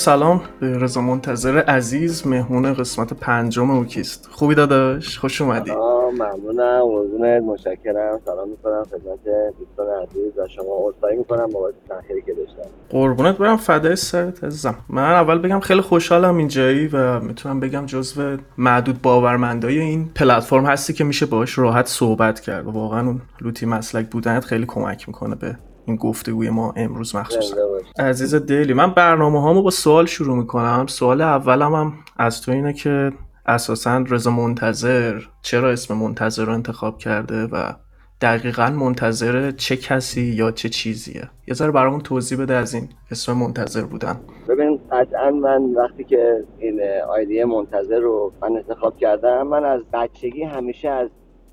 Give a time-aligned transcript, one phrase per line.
[0.00, 5.70] سلام به رضا منتظر عزیز مهمون قسمت پنجم اوکیست خوبی داداش؟ خوش اومدی.
[5.70, 6.82] ممنونم.
[6.82, 7.42] قربونت.
[7.42, 8.20] متشکرم.
[8.24, 10.88] سلام می‌کنم خدمت دوستان عزیز و شما.
[10.88, 12.70] عذرخواهی می‌کنم بابت تاخیری که داشتم.
[12.90, 13.38] قربونت.
[13.38, 14.74] برم فدای سرت عزیزم.
[14.88, 20.92] من اول بگم خیلی خوشحالم اینجایی و می‌تونم بگم جزو معدود باورمندای این پلتفرم هستی
[20.92, 22.66] که میشه باهاش راحت صحبت کرد.
[22.66, 27.56] و واقعا اون لوتی مسلک بودنت خیلی کمک می‌کنه به این گفتگوی ما امروز مخصوصا.
[27.98, 30.86] عزیز دلی من برنامه هامو با سوال شروع می‌کنم.
[30.88, 33.12] سوال اولم هم از تو اینه که
[33.46, 37.72] اساسا رضا منتظر چرا اسم منتظر رو انتخاب کرده و
[38.20, 43.32] دقیقا منتظر چه کسی یا چه چیزیه؟ یه ذره برامون توضیح بده از این اسم
[43.32, 44.20] منتظر بودن.
[44.48, 50.42] ببین قطعا من وقتی که این آیدیه منتظر رو من انتخاب کردم من از بچگی
[50.42, 51.08] همیشه از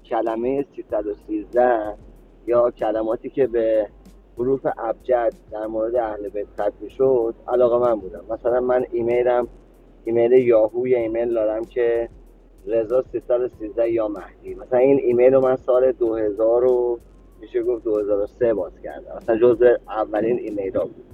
[0.06, 1.98] کلمه 313
[2.48, 3.88] یا کلماتی که به
[4.38, 8.24] حروف ابجد در مورد اهل بیت ختم می‌شد علاقه من بودم.
[8.30, 9.48] مثلا من ایمیلم
[10.06, 12.10] ایمیل یاهو یا ایمیل دارم که
[12.68, 14.56] رضا 313 یا مهدی.
[14.56, 17.00] مثلا این ایمیل رو من سال 2000 رو
[17.42, 19.16] میشه گفت 2003 باز کردم.
[19.18, 21.07] مثلا جزء اولین ایمیل ها بود.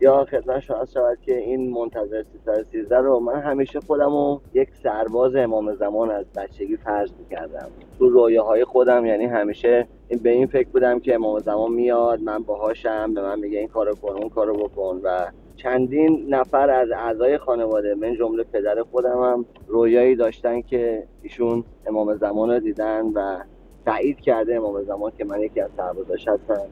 [0.00, 5.36] یا خدمت شما شود که این منتظر 313 رو من همیشه خودم رو یک سرباز
[5.36, 7.68] امام زمان از بچگی فرض می‌کردم.
[7.98, 9.88] تو رویاهای خودم یعنی همیشه
[10.22, 13.94] به این فکر بودم که امام زمان میاد من باهاشم به من میگه این کارو
[13.94, 19.44] کن اون کارو بکن و چندین نفر از اعضای خانواده من جمله پدر خودم هم
[19.68, 23.38] رویایی داشتن که ایشون امام زمان رو دیدن و
[23.86, 26.66] تایید کرده امام زمان که من یکی از سربازاش هستم.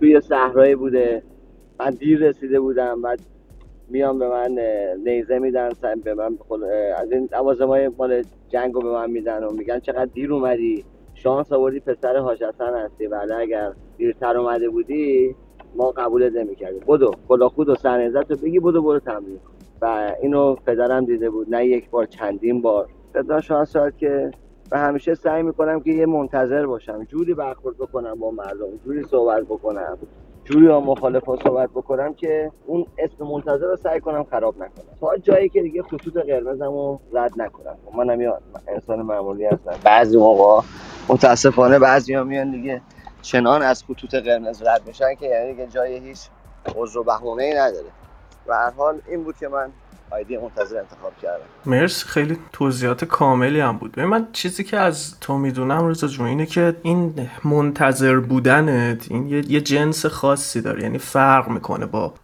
[0.00, 1.22] توی صحرایی بوده.
[1.80, 3.20] من دیر رسیده بودم بعد
[3.88, 4.58] میان به من
[5.04, 5.70] نیزه میدن
[6.04, 6.38] به من
[6.96, 7.28] از این
[7.60, 10.84] های مال جنگ رو به من میدن و میگن چقدر دیر اومدی.
[11.14, 13.06] شانس آوردی پسر هاشتن هستی.
[13.06, 15.34] ولی اگر دیرتر اومده بودی
[15.74, 16.80] ما قبول نمی‌کردیم.
[16.88, 19.40] بدو خود و سرنزت رو بگی بدو برو تمرین
[19.82, 21.54] و اینو پدرم دیده بود.
[21.54, 22.88] نه یک بار چندین بار.
[23.14, 24.30] پدرم شانس شد که
[24.72, 27.04] و همیشه سعی می‌کنم که یه منتظر باشم.
[27.04, 29.98] جوری برخورد بکنم با مردم جوری صحبت بکنم.
[30.50, 34.84] جوری با مخالفا صحبت بکنم که اون اسم منتظر رو سعی کنم خراب نکنم.
[35.00, 37.76] تا جایی که دیگه خطوط قرمزم رو رد نکنم.
[37.96, 38.32] منم یه
[38.68, 39.74] انسان معمولی هستم.
[39.84, 40.66] بعضی موقع
[41.08, 42.82] متاسفانه بعضی ها میان دیگه
[43.22, 46.28] چنان از خطوط قرمز رد میشن که یعنی دیگه جای هیچ
[46.76, 47.88] عذر و بهونه ای نداره.
[48.46, 49.72] و هر حال این بود که من
[50.10, 51.44] آیدی منتظر انتخاب کردم.
[51.66, 54.00] مرسی خیلی توضیحات کاملی هم بود.
[54.00, 59.60] من چیزی که از تو می‌دونم رضا جون اینه که این منتظر بودنت این یه,
[59.60, 60.82] جنس خاصی داره.
[60.82, 62.14] یعنی فرق می‌کنه با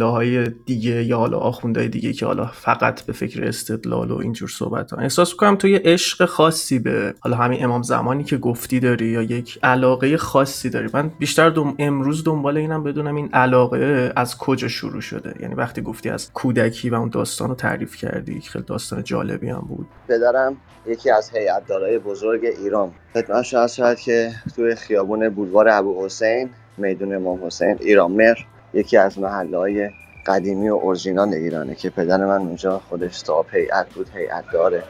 [0.00, 4.90] های دیگه یا حالا آخوندهای دیگه که حالا فقط به فکر استدلال و اینجور صحبت
[4.90, 9.06] ها احساس می‌کنم تو یه عشق خاصی به حالا همین امام زمانی که گفتی داری
[9.06, 10.88] یا یک علاقه خاصی داری.
[10.94, 15.34] من بیشتر دوم امروز دنبال اینم بدونم این علاقه از کجا شروع شده.
[15.40, 19.64] یعنی وقتی گفتی از کودکی و اون داستان رو تعریف کردی؟ خیلی داستان جالبی هم
[19.68, 19.86] بود.
[20.08, 22.92] پدرم یکی از هیئتدارای بزرگ ایران.
[23.14, 28.34] خدمت شما شاید که توی خیابون بولوار ابو حسین میدون امام حسین ایران مر
[28.74, 29.90] یکی از محله های
[30.26, 34.82] قدیمی و اورژینال ایرانه که پدر من اونجا خودش صاحب هیئت بود هیئت داره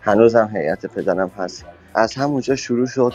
[0.00, 1.64] هنوز هم هیئت پدرم هست.
[1.94, 3.12] از همونجا شروع شد.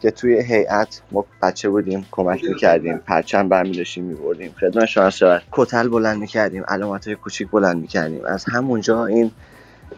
[0.00, 4.54] که توی هیئت ما بچه بودیم کمک می‌کردیم پرچم برمیداشتیم میبردیم.
[4.60, 5.42] خدمت شما شاید.
[5.52, 8.24] کتل بلند می‌کردیم علامت های کوچیک بلند می‌کردیم.
[8.24, 9.30] از همونجا این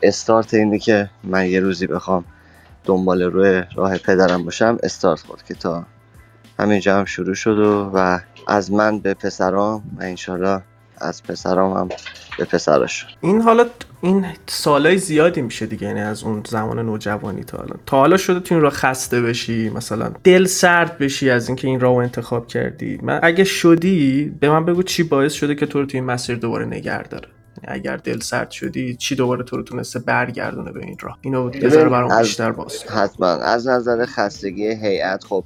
[0.03, 2.25] استارت اینه که من یه روزی بخوام
[2.85, 5.87] دنبال روی راه پدرم باشم استارت خورد که تا
[6.59, 10.63] همینجا هم شروع شد و, و از من به پسرام و انشالله
[11.01, 11.89] از پسرام هم
[12.39, 13.07] به پسرش.
[13.21, 13.67] این حالا
[14.01, 18.41] این سالای زیادی میشه دیگه یعنی از اون زمان نوجوانی تا حالا تا حالا شده
[18.41, 22.99] تو این راه خسته بشی مثلا دل سرد بشی از اینکه این راه انتخاب کردی.
[23.03, 26.37] من اگه شدی به من بگو چی باعث شده که تو رو تو این مسیر
[26.37, 27.29] دوباره نگه داره.
[27.65, 31.89] اگر دل سرد شدی چی دوباره تو رو تونسته برگردونه به این راه؟ اینو ذره
[31.89, 33.27] برام بیشتر باز حتما.
[33.27, 35.45] از نظر خستگی هیئت خب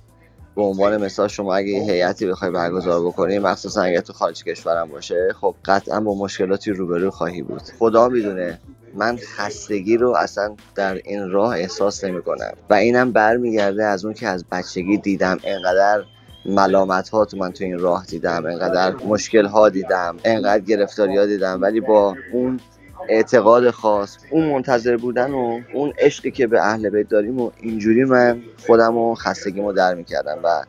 [0.56, 5.28] به عنوان مثال شما اگه هیئتی بخوای برگزار بکنی مخصوصا اگه تو خارج کشورم باشه
[5.40, 7.62] خب قطعا با مشکلاتی روبرو خواهی بود.
[7.78, 8.58] خدا می‌دونه
[8.94, 14.14] من خستگی رو اصلا در این راه احساس نمی کنم و اینم برمیگرده از اون
[14.14, 16.04] که از بچگی دیدم انقدر
[16.46, 21.26] ملامت ها تو من تو این راه دیدم انقدر مشکل ها دیدم انقدر گرفتاری ها
[21.26, 21.62] دیدم.
[21.62, 22.60] ولی با اون
[23.08, 24.18] اعتقاد خاص.
[24.30, 28.96] اون منتظر بودن و اون عشقی که به اهل بیت داریم و اینجوری من خودم
[28.96, 30.38] و خستگیمو در می‌کردم.
[30.44, 30.64] و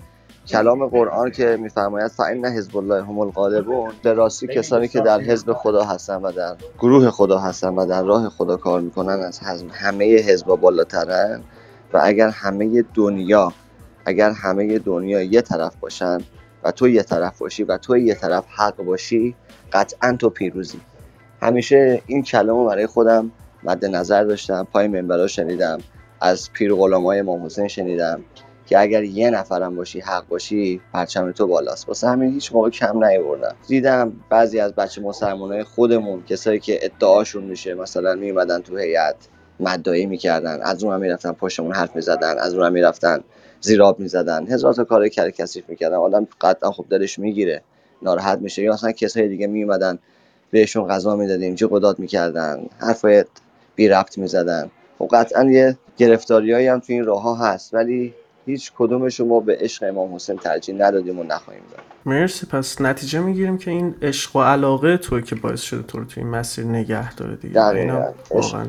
[0.47, 3.91] کلام قرآن که میفرماید فان حزب الله هم الغالبون.
[4.03, 8.03] به راستی کسانی که در حزب خدا هستن و در گروه خدا هستن و در
[8.03, 9.39] راه خدا کار می‌کنن از
[9.71, 11.41] همه حزب بالاترن.
[11.94, 13.53] و اگر همه دنیا
[14.06, 16.18] اگر همه دنیا یه طرف باشن
[16.63, 19.35] و تو یه طرف باشی و تو یه طرف حق باشی
[19.74, 20.80] قطعا تو پیروزی.
[21.44, 23.31] همیشه این کلمه برای خودم
[23.63, 25.78] مد نظر داشتم پای منبرا شنیدم
[26.22, 28.24] از پیر غلامای امام حسین شنیدم
[28.66, 31.88] که اگر یه نفرم باشی حق باشی پرچم تو بالاست.
[31.88, 33.56] واسه همین هیچ موقع کم نیاوردم.
[33.68, 39.16] دیدم بعضی از بچه مسلمانای خودمون کسایی که ادعاشون میشه مثلا میومدن تو هیئت
[39.60, 43.19] مدعی می‌کردن از اون هم می‌رفتن پشتمون حرف می‌زدن از اون هم می‌رفتن
[43.62, 44.48] زیراب می‌زدن.
[44.48, 45.95] هزار تا کار کثیف می‌کردن.
[45.95, 47.62] آدم قطعا خوب دلش می‌گیره
[48.01, 48.62] ناراحت میشه.
[48.62, 50.00] یا اصلا کسای دیگه میومدن
[50.53, 53.25] بهشون غذا می‌دادیم چه قدات می‌کردن حرفای
[53.75, 54.71] بی ربط می‌زدن.
[55.00, 58.13] و قطعا یه گرفتاریایی هم تو این راه ها هست ولی
[58.45, 61.79] هیچ کدوم شما به عشق امام حسین ترجیح ندادیم و نخواهیم داد.
[62.05, 66.05] مرسی پس نتیجه می‌گیریم که این عشق و علاقه توی که باعث شده تو رو
[66.05, 67.53] توی این مسیر نگه داره دیگه.
[67.53, 68.65] دقیقا واقعا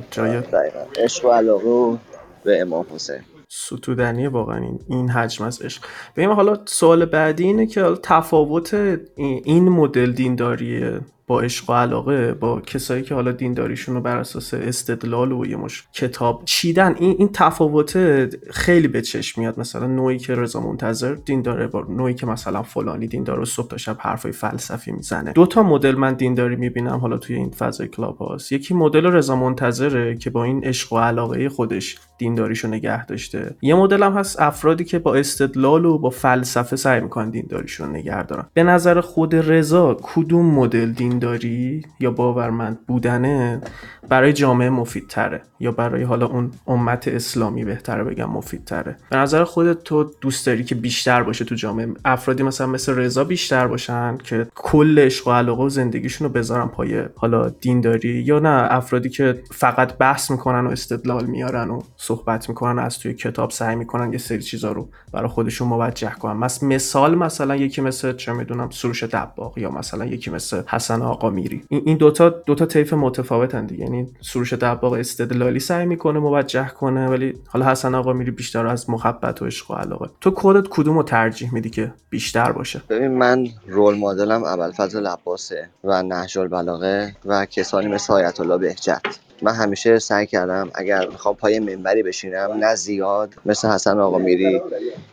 [0.98, 1.96] عشق و علاقه و
[2.44, 3.20] به امام حسین.
[3.48, 5.82] ستودنی واقعا این, این حجم از عشق.
[6.16, 8.74] ببین حالا سوال بعدی اینه که تفاوت
[9.16, 14.54] این مدل دینداریه با عشق و علاقه با کسایی که حالا دینداریشون رو بر اساس
[14.54, 16.94] استدلال و یه مش کتاب چیدن.
[16.98, 17.94] این این تفاوت
[18.50, 19.60] خیلی به چشم میاد.
[19.60, 23.76] مثلا نوعی که رضا منتظر دینداره با نوعی که مثلا فلانی دیندار و صبح تا
[23.76, 25.32] شب حرفای فلسفی می‌زنه.
[25.32, 28.52] دو تا مدل من دینداری می‌بینم حالا توی این فضای کلاب هاست.
[28.52, 33.56] یکی مدل رضا منتظره که با این عشق و علاقه خودش دینداریشو نگه داشته.
[33.62, 38.22] یه مدل هم هست افرادی که با استدلال و با فلسفه سعی می‌کنن دینداریشون نگه
[38.22, 43.60] دارن به نظر خود رضا کدوم مدل دینداری یا باورمند بودنه
[44.08, 49.82] برای جامعه مفیدتره یا برای حالا اون امت اسلامی بهتره بگم مفیدتره؟ به نظر خودت
[49.82, 54.46] تو دوست داری که بیشتر باشه تو جامعه؟ افرادی مثلا مثل رضا بیشتر باشن که
[54.54, 59.42] کل عشق و علاقه و زندگیشون رو بذارن پای حالا دینداری یا نه؟ افرادی که
[59.50, 64.18] فقط بحث می‌کنن و استدلال میارن و صحبت می‌کنن از توی کتاب سعی می‌کنن یه
[64.18, 66.36] سری چیزا رو برای خودشون موجه کنن.
[66.36, 71.30] مثلا مثال مثلا یکی مثل چه می‌دونم سروش دباغ یا مثلا یکی مثل حسن آقا
[71.30, 71.64] میری.
[71.68, 73.84] این دوتا دوتا طیف متفاوتن دیگه.
[73.84, 78.90] یعنی سروش دباغ استدلالی سعی می‌کنه موجه کنه ولی حالا حسن آقا میری بیشتر از
[78.90, 80.10] محبت و عشق و علاقه.
[80.20, 85.68] تو خودت کدوم رو ترجیح میدی که بیشتر باشه؟ ببین من رول مدلم ابوالفضل عباسه
[85.84, 89.02] و نهج البلاغه و کسانی مثل آیت الله بهجت.
[89.42, 94.62] من همیشه سعی کردم اگر می‌خوام پای منبری بشینم نه زیاد مثل حسن آقا میری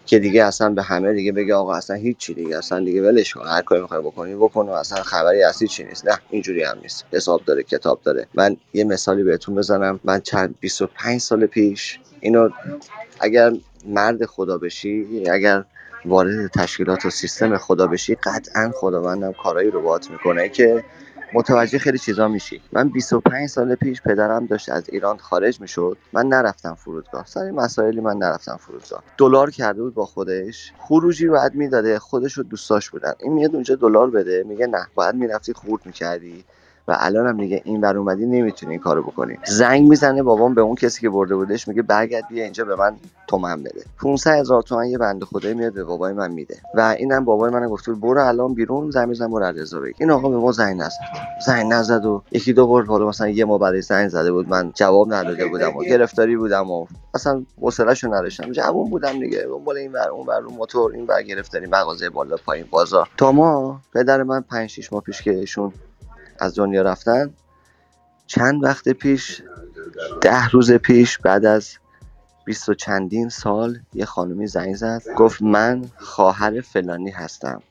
[0.05, 3.47] که دیگه اصلا به همه دیگه بگه آقا اصلا هیچی دیگه اصلا دیگه ولش کن
[3.47, 6.07] هر کاری می‌خوای بکنی بکن و اصلا خبری اصلی چی نیست.
[6.07, 7.05] نه اینجوری هم نیست.
[7.13, 8.27] حساب داره کتاب داره.
[8.33, 9.99] من یه مثالی بهتون بزنم.
[10.03, 12.49] من چند 25 سال پیش اینو
[13.19, 13.53] اگر
[13.85, 15.63] مرد خدا بشی اگر
[16.05, 20.83] وارد تشکیلات و سیستم خدا بشی قطعا خداوندم کارایی رو باهات می‌کنه که
[21.33, 22.61] متوجه خیلی چیزا میشی.
[22.73, 25.97] من 25 سال پیش پدرم داشت از ایران خارج می‌شد.
[26.13, 27.25] من نرفتم فرودگاه.
[27.25, 29.03] سر مسائلی من نرفتم فرودگاه.
[29.17, 30.71] دلار کرده بود با خودش.
[30.77, 31.99] خروجی بعد می‌داده.
[31.99, 33.13] خودش رو دوستاش بودن.
[33.19, 34.43] این میاد اونجا دلار بده.
[34.47, 34.87] میگه نه.
[34.95, 36.45] باید می‌رفتی خورد می‌کردی.
[36.91, 39.37] و الان هم میگه این بر اومدی نمی‌تونی این کارو بکنی.
[39.45, 42.95] زنگ می‌زنه بابام به اون کسی که برده بودش میگه برگرد بیا اینجا به من
[43.27, 43.83] تومن بده.
[44.01, 46.57] 500 هزار تومن یه بنده خدایی میاد به بابای من میده.
[46.75, 49.93] و اینم بابای من گفت برو الان بیرون زنگ میزن برو رضا بگی.
[49.99, 50.99] این آقا به ما زنگ نزد.
[51.45, 54.49] زنگ نزد و یکی دو بار حالا مثلا یه ما بعد زنگ زده بود.
[54.49, 58.51] من جواب نداده بودم و گرفتاری بودم و اصلا حوصله‌شو نداشتم.
[58.51, 59.41] جوون بودم دیگه.
[59.41, 63.09] دنبال این ور اون ور موتور این ور گرفتاری مغازه بالا پایین بازار.
[63.17, 65.73] تا ما پدر من 5 6 ماه پیش که ایشون
[66.41, 67.33] از دنیا رفتن.
[68.27, 69.43] چند وقت پیش
[70.21, 71.69] ده روز پیش بعد از
[72.45, 75.01] بیست و چندین سال یه خانمی زنگ زد.
[75.17, 77.61] گفت من خواهر فلانی هستم.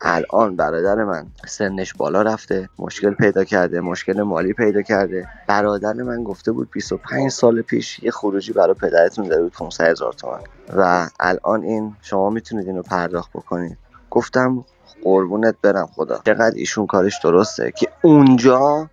[0.00, 5.28] الان برادر من سنش بالا رفته مشکل پیدا کرده مشکل مالی پیدا کرده.
[5.46, 10.12] برادر من گفته بود 25 سال پیش یه خروجی برای پدرتون داده بود 500 هزار
[10.12, 10.40] تومن
[10.76, 13.78] و الان این شما می‌تونید اینو پرداخت بکنید.
[14.10, 14.64] گفتم
[15.04, 16.20] قربونت برم خدا.
[16.26, 18.90] چقدر ایشون کارش درسته که اونجا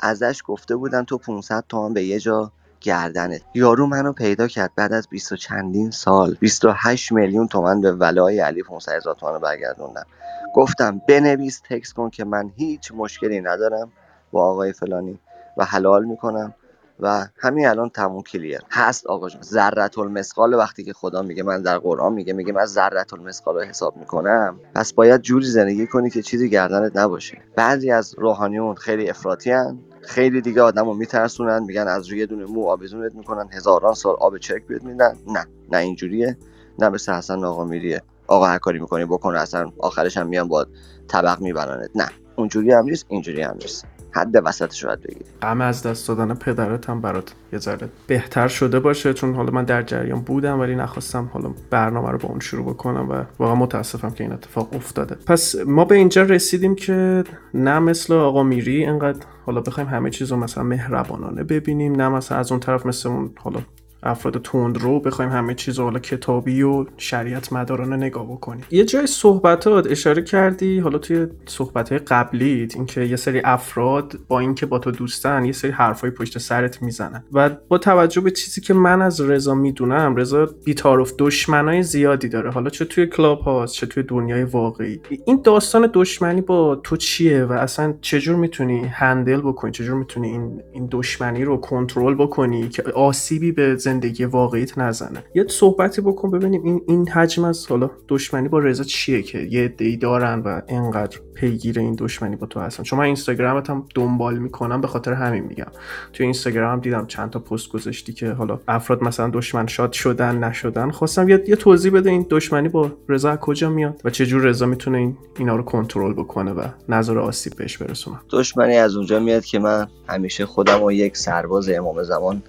[0.00, 3.40] ازش گفته بودن تو 500 تومن به یه جا گردنت.
[3.54, 6.36] یارو منو پیدا کرد بعد از 20 و چندین سال.
[6.40, 10.06] 28 میلیون تومن به ولای علی 500 هزار تومن برگردوندم
[10.54, 13.92] گفتم بنویس تکس کن که من هیچ مشکلی ندارم
[14.32, 15.18] با آقای فلانی
[15.56, 16.54] و حلال می‌کنم.
[17.00, 18.60] و همین الان تموم کلیر.
[18.70, 19.42] هست آقا جان.
[19.42, 23.62] ذره المثقال وقتی که خدا میگه من در قرآن میگه میگه من ذره المثقال رو
[23.62, 24.60] حساب می‌کنم.
[24.74, 27.38] پس باید جوری زندگی کنی که چیزی گردنت نباشه.
[27.56, 29.54] بعضی از روحانیون خیلی افراطی.
[30.02, 31.62] خیلی دیگه آدم رو میترسونن.
[31.62, 33.48] میگن از روی دونه مو آویزونت می‌کنن.
[33.52, 35.16] هزاران سال آب چرک بهت میدن.
[35.26, 35.46] نه.
[35.72, 36.38] نه اینجوریه.
[36.78, 38.02] نه مثل حسن آقا میریه.
[38.26, 40.66] آقا هر کاری می‌کنی بکن اصلا آخرش هم میان با
[41.08, 41.90] طبق میبرنت.
[41.94, 42.08] نه.
[42.36, 43.86] اونجوری هم نیست اینجوری هم نیست.
[44.14, 48.48] حد وسطش رو باید بگیری غم از دست دادن پدرت هم برات یه ذره بهتر
[48.48, 52.40] شده باشه چون حالا من در جریان بودم ولی نخواستم حالا برنامه رو با اون
[52.40, 55.16] شروع بکنم و واقعا متاسفم که این اتفاق افتاده.
[55.26, 60.30] پس ما به اینجا رسیدیم که نه مثل آقا میری انقدر حالا بخوایم همه چیز
[60.32, 63.60] رو مثلا مهربانانه ببینیم نه مثلا از اون طرف مثل اون حالا
[64.04, 68.64] افراد تند رو بخوایم همه چیز حالا کتابی و شریعت مدارانه نگاه بکنیم.
[68.70, 74.40] یه جای صحبتات اشاره کردی حالا توی صحبت های قبلیت اینکه یه سری افراد با
[74.40, 77.24] اینکه با تو دوستن یه سری حرفای پشت سرت می‌زنن.
[77.32, 82.50] و با توجه به چیزی که من از رضا می‌دونم رضا بیتاروف دشمنای زیادی داره.
[82.50, 85.00] حالا چه توی کلاب هاست چه توی دنیای واقعی.
[85.26, 90.62] این داستان دشمنی با تو چیه و اصلا چجور می‌تونی هندل بکنی؟ چجور می‌تونی این
[90.72, 95.24] این دشمنی رو کنترل بکنی که آسیبی به زندگی واقعیت نزنه.
[95.34, 99.64] یه صحبتی بکن ببینیم این این حجم از حالا دشمنی با رضا چیه که یه
[99.64, 102.82] عده‌ای دارن و اینقدر پیگیر این دشمنی با تو هستن.
[102.82, 105.66] چون من اینستاگرامت هم دنبال می‌کنم به خاطر همین میگم.
[106.12, 110.90] توی اینستاگرام دیدم چند تا پست گذاشتی که حالا افراد مثلا دشمن شاد شدن نشدن.
[110.90, 114.66] خواستم یه, یه توضیح بده این دشمنی با رضا کجا میاد و چه جور رضا
[114.66, 118.16] می‌تونه این اینا رو کنترل بکنه و نظر آسیب بهش برسونه.
[118.30, 122.42] دشمنی از اونجا میاد که من همیشه خودم و یک سرباز امام زمان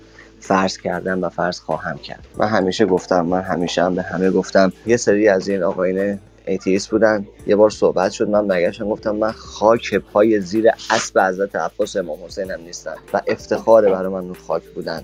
[0.48, 2.28] فرض کردم و فرض خواهم کرد.
[2.38, 4.74] من همیشه گفتم من همیشه هم به همه گفتم.
[4.86, 7.28] یه سری از این آقایون atheist بودن.
[7.48, 12.18] یه بار صحبت شد من برگشتم گفتم من خاک پای زیر اسب حضرت عباس امام
[12.26, 15.04] حسین نیستم و افتخار برای من اون خاک بودن.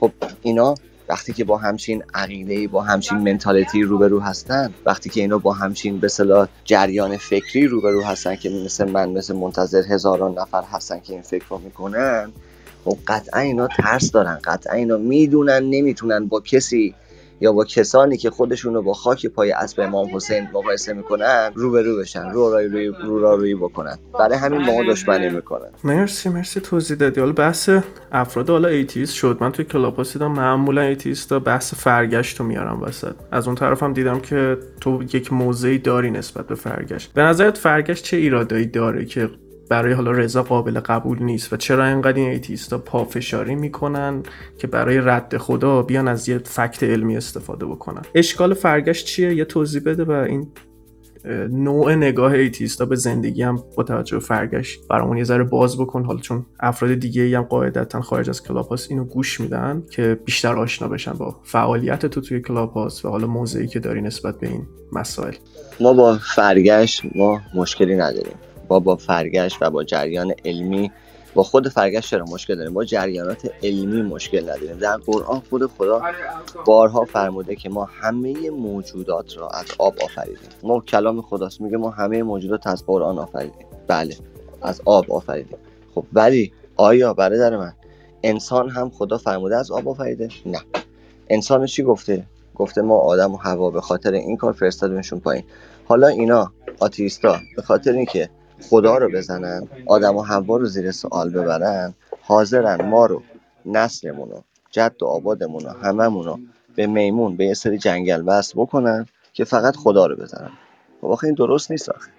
[0.00, 0.10] خب
[0.42, 0.74] اینا
[1.08, 5.98] وقتی که با همچین عقیده با همچین mentality روبرو هستن وقتی که اینا با همچین
[5.98, 11.12] به صلاح جریان فکری روبرو هستن که مثل من مثل منتظر هزاران نفر هستن که
[11.12, 12.32] این فکر رو می‌کنن
[12.88, 16.94] خب قطعا اینا ترس دارن قطعا اینا می‌دونن نمی‌تونن با کسی
[17.40, 21.98] یا با کسانی که خودشون رو با خاک پای اسب امام حسین مقایسه می‌کنن روبرو
[21.98, 23.98] بشن رو روی روی رو را روی بکنن.
[24.18, 25.68] برای همین با ما دشمنی می‌کنن.
[25.84, 27.20] مرسی مرسی توضیح دادی.
[27.20, 27.70] حالا بحث
[28.12, 29.38] افراد حالا atheist شد.
[29.40, 33.14] من توی Clubhouse دیدم معمولا atheist بحث فرگشت رو میارن وسط.
[33.32, 37.12] از اون طرف هم دیدم که تو یک موضعی داری نسبت به فرگشت.
[37.12, 39.30] به نظرت فرگشت چه ایرادایی داره که
[39.70, 44.22] برای حالا رضا قابل قبول نیست و چرا اینقدر این atheist ا پافشاری می‌کنن
[44.58, 49.44] که برای رد خدا بیان از یه fact علمی استفاده بکنن؟ اشکال فرگشت چیه؟ یه
[49.44, 50.48] توضیح بده و این
[51.50, 55.78] نوع نگاه atheist ا به زندگی هم با توجه به فرگشت برامون یه ذره باز
[55.78, 56.04] بکن.
[56.04, 60.88] حالا چون افراد دیگه هم قاعدتا خارج از Clubhouse اینو گوش میدن که بیشتر آشنا
[60.88, 65.34] بشن با فعالیت تو توی Clubhouse و حالا موضعی که داری نسبت به این مسائل.
[65.80, 68.34] ما با فرگشت ما مشکلی نداریم.
[68.68, 70.90] با با فرگشت و با جریان علمی
[71.34, 74.78] با خود فرگشت چرا مشکل داریم؟ با جریانات علمی مشکل نداریم.
[74.78, 76.02] در قرآن خود خدا
[76.66, 80.48] بارها فرموده که ما همه موجودات را از آب آفریدیم.
[80.62, 83.66] ما کلام خداست میگه ما همه موجودات از قرآن آفریدیم.
[83.86, 84.16] بله
[84.62, 85.58] از آب آفریدیم.
[85.94, 87.72] خب ولی آیا برادر من
[88.22, 90.60] انسان هم خدا فرموده از آب آفریده؟ نه.
[91.30, 95.44] انسان چی گفته؟ گفته ما آدم و هوا به خاطر این کار فرستادیمشون پایین.
[95.84, 98.30] حالا اینا آتیستا به خاطر اینکه
[98.62, 103.22] خدا رو بزنن آدم و حوا رو زیر سوال ببرن حاضرن ما رو
[103.66, 106.38] نسلمون رو جد و آبادمون رو هممون رو
[106.76, 110.50] به میمون به یه سری جنگل وصل بکنن که فقط خدا رو بزنن.
[111.00, 112.10] خب آخه این درست نیست آخه.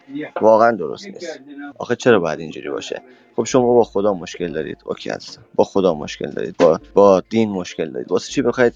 [0.42, 1.40] واقعا درست نیست.
[1.78, 3.02] آخه چرا باید اینجوری باشه؟
[3.36, 4.78] خب شما با خدا مشکل دارید.
[4.86, 5.42] اوکی عزیزم.
[5.56, 6.58] با خدا مشکل دارید.
[6.58, 8.12] با با دین مشکل دارید.
[8.12, 8.74] واسه چی بخواید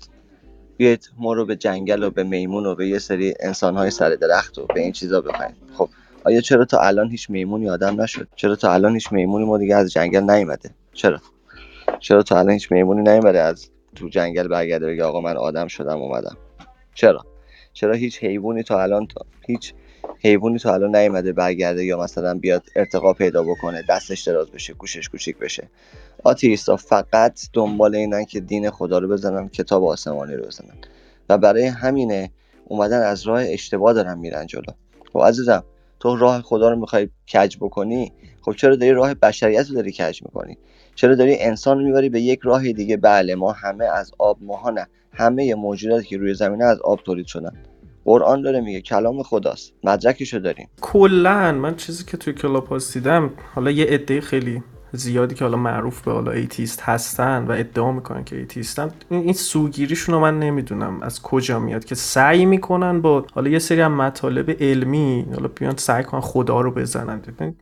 [0.77, 4.57] بیاید ما رو به جنگل و به میمون و به یه سری انسانهای سر درخت
[4.57, 5.89] و به این چیزا بخواید؟ خب
[6.25, 9.75] آیا چرا تا الان هیچ میمونی آدم نشد؟ چرا تا الان هیچ میمونی ما دیگه
[9.75, 11.21] از جنگل نیومده؟ چرا؟
[11.99, 16.01] چرا تا الان هیچ میمونی نیومده از تو جنگل برگرده بگه آقا من آدم شدم
[16.01, 16.37] اومدم؟
[16.95, 17.25] چرا؟
[17.73, 19.25] چرا هیچ حیوانی تا الان تا...
[19.47, 19.73] هیچ
[20.19, 25.09] حیوانی تا الان نیومده برگرده یا مثلا بیاد ارتقا پیدا بکنه دستش دراز بشه گوشش
[25.09, 25.69] کوچیک بشه؟
[26.23, 30.75] آتیستا فقط دنبال اینن که دین خدا رو بزنن کتاب آسمانی رو بزنن.
[31.29, 32.31] و برای همینه
[32.65, 34.73] اومدن از راه اشتباه دارن میرن جلو.
[35.13, 35.63] خب عزیزم
[36.03, 40.23] تو راه خدا رو می‌خوای کج بکنی خب چرا داری راه بشریت رو داری کج
[40.23, 40.57] می‌کنی؟
[40.95, 44.69] چرا داری انسان رو می‌بری به یک راه دیگه؟ بله ما همه از آب ماها
[44.69, 47.51] نه همه موجوداتی که روی زمینه از آب تولید شدن.
[48.05, 50.69] قرآن داره میگه کلام خداست مدرکشو داریم.
[50.81, 54.63] کلا من چیزی که توی کلاب دیدم حالا یه عده خیلی
[54.95, 59.33] زیادی که حالا معروف به حالا atheist هستن و ادعا می‌کنن که atheist ن این,
[59.33, 63.91] سوگیریشون رو من نمی‌دونم از کجا میاد که سعی می‌کنن با حالا یه سری هم
[63.91, 67.21] مطالب علمی حالا بیان سعی کنن خدا رو بزنن.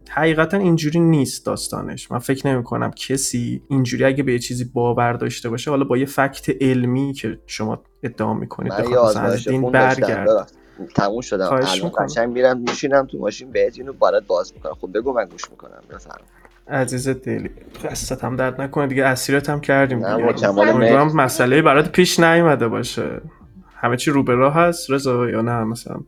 [0.09, 2.11] حقیقتا اینجوری نیست داستانش.
[2.11, 6.05] من فکر نمی‌کنم کسی اینجوری اگه به یه چیزی باور داشته باشه حالا با یه
[6.05, 10.51] fact علمی که شما ادعا می‌کنید بخواد از دین برگرده.
[10.95, 11.45] تموم شدم.
[11.45, 14.73] الان قشنگ میرم میشینم تو ماشین بهت اینو برات باز می‌کنم.
[14.73, 15.81] خب بگو من گوش می‌کنم.
[15.89, 17.49] بفرمایید عزیز دلی.
[17.83, 21.03] دستت هم درد نکنه دیگه اسیرت هم کردیم دیگه.
[21.03, 23.21] مسئله برات پیش نیومده باشه.
[23.75, 25.99] همه چی رو به راه هست رضا یا نه مثلا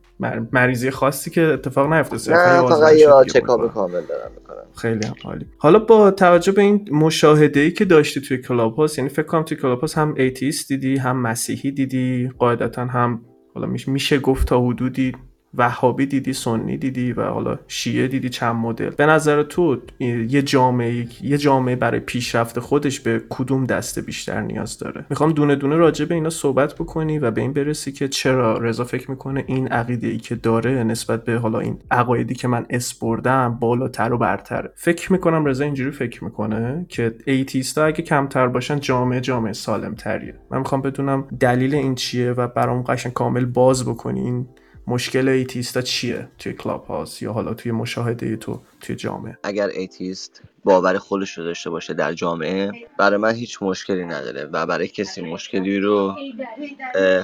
[0.52, 4.56] مریضی خاصی که اتفاق نیفته نه فقط یه چکاپ کامل دارم می‌کنم.
[4.76, 5.46] خیلی هم عالی.
[5.58, 9.56] حالا با توجه به این مشاهده ای که داشتی توی Clubhouse یعنی فکر کنم توی
[9.56, 13.22] Clubhouse هم atheist دیدی هم مسیحی دیدی قاعدتا هم
[13.54, 15.12] حالا میشه گفت تا حدودی
[15.56, 18.90] وهابی دیدی سنی دیدی و حالا شیعه دیدی چند مدل.
[18.90, 24.78] به نظر تو یه جامعه یه جامعه برای پیشرفت خودش به کدوم دسته بیشتر نیاز
[24.78, 28.58] داره؟ می‌خوام دونه دونه راجع به اینا صحبت بکنی و به این برسی که چرا
[28.58, 32.66] رضا فکر می‌کنه این عقیده ای که داره نسبت به حالا این عقایدی که من
[32.70, 34.72] اسم بردم بالاتر و برتره.
[34.74, 39.94] فکر می‌کنم رضا اینجوری فکر می‌کنه که atheist ا اگه کمتر باشن جامعه جامعه سالم
[39.94, 44.46] تریه من می‌خوام بدونم دلیل این چیه و برام قشنگ کامل باز بکنین.
[44.86, 50.42] مشکل atheist ا چیه توی Clubhouse یا حالا توی مشاهده تو توی جامعه؟ اگر atheist
[50.64, 55.22] باور خودش رو داشته باشه در جامعه برای من هیچ مشکلی نداره و برای کسی
[55.22, 56.14] مشکلی رو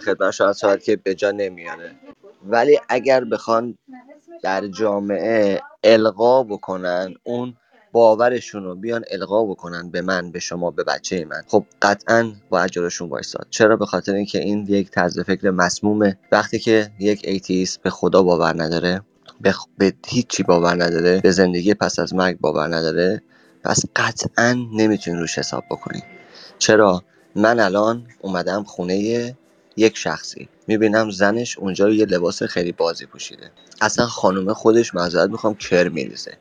[0.05, 1.94] خدمت شاید شاید که به جا نمیاره.
[2.46, 3.79] ولی اگر بخوان
[4.42, 7.57] در جامعه القا بکنن اون
[7.92, 11.42] باورشون رو بیان القا بکنن به من به شما به بچه من.
[11.46, 13.46] خب قطعا باید جلوشون وایساد.
[13.50, 16.18] چرا؟ به خاطر اینکه این یک طرز فکر مسمومه.
[16.33, 19.03] وقتی که یک atheist به خدا باور نداره
[19.40, 23.22] به, به هیچی باور نداره به زندگی پس از مرگ باور نداره
[23.64, 26.03] پس قطعا نمی‌تونی روش حساب بکنی.
[26.59, 27.03] چرا؟
[27.37, 29.37] من الان اومدم خونه
[29.76, 30.48] یک شخصی.
[30.66, 33.50] می‌بینم زنش اونجا یه لباس خیلی بازی پوشیده.
[33.81, 36.33] اصلا خانومه خودش معذرت می‌خوام کر میریزه.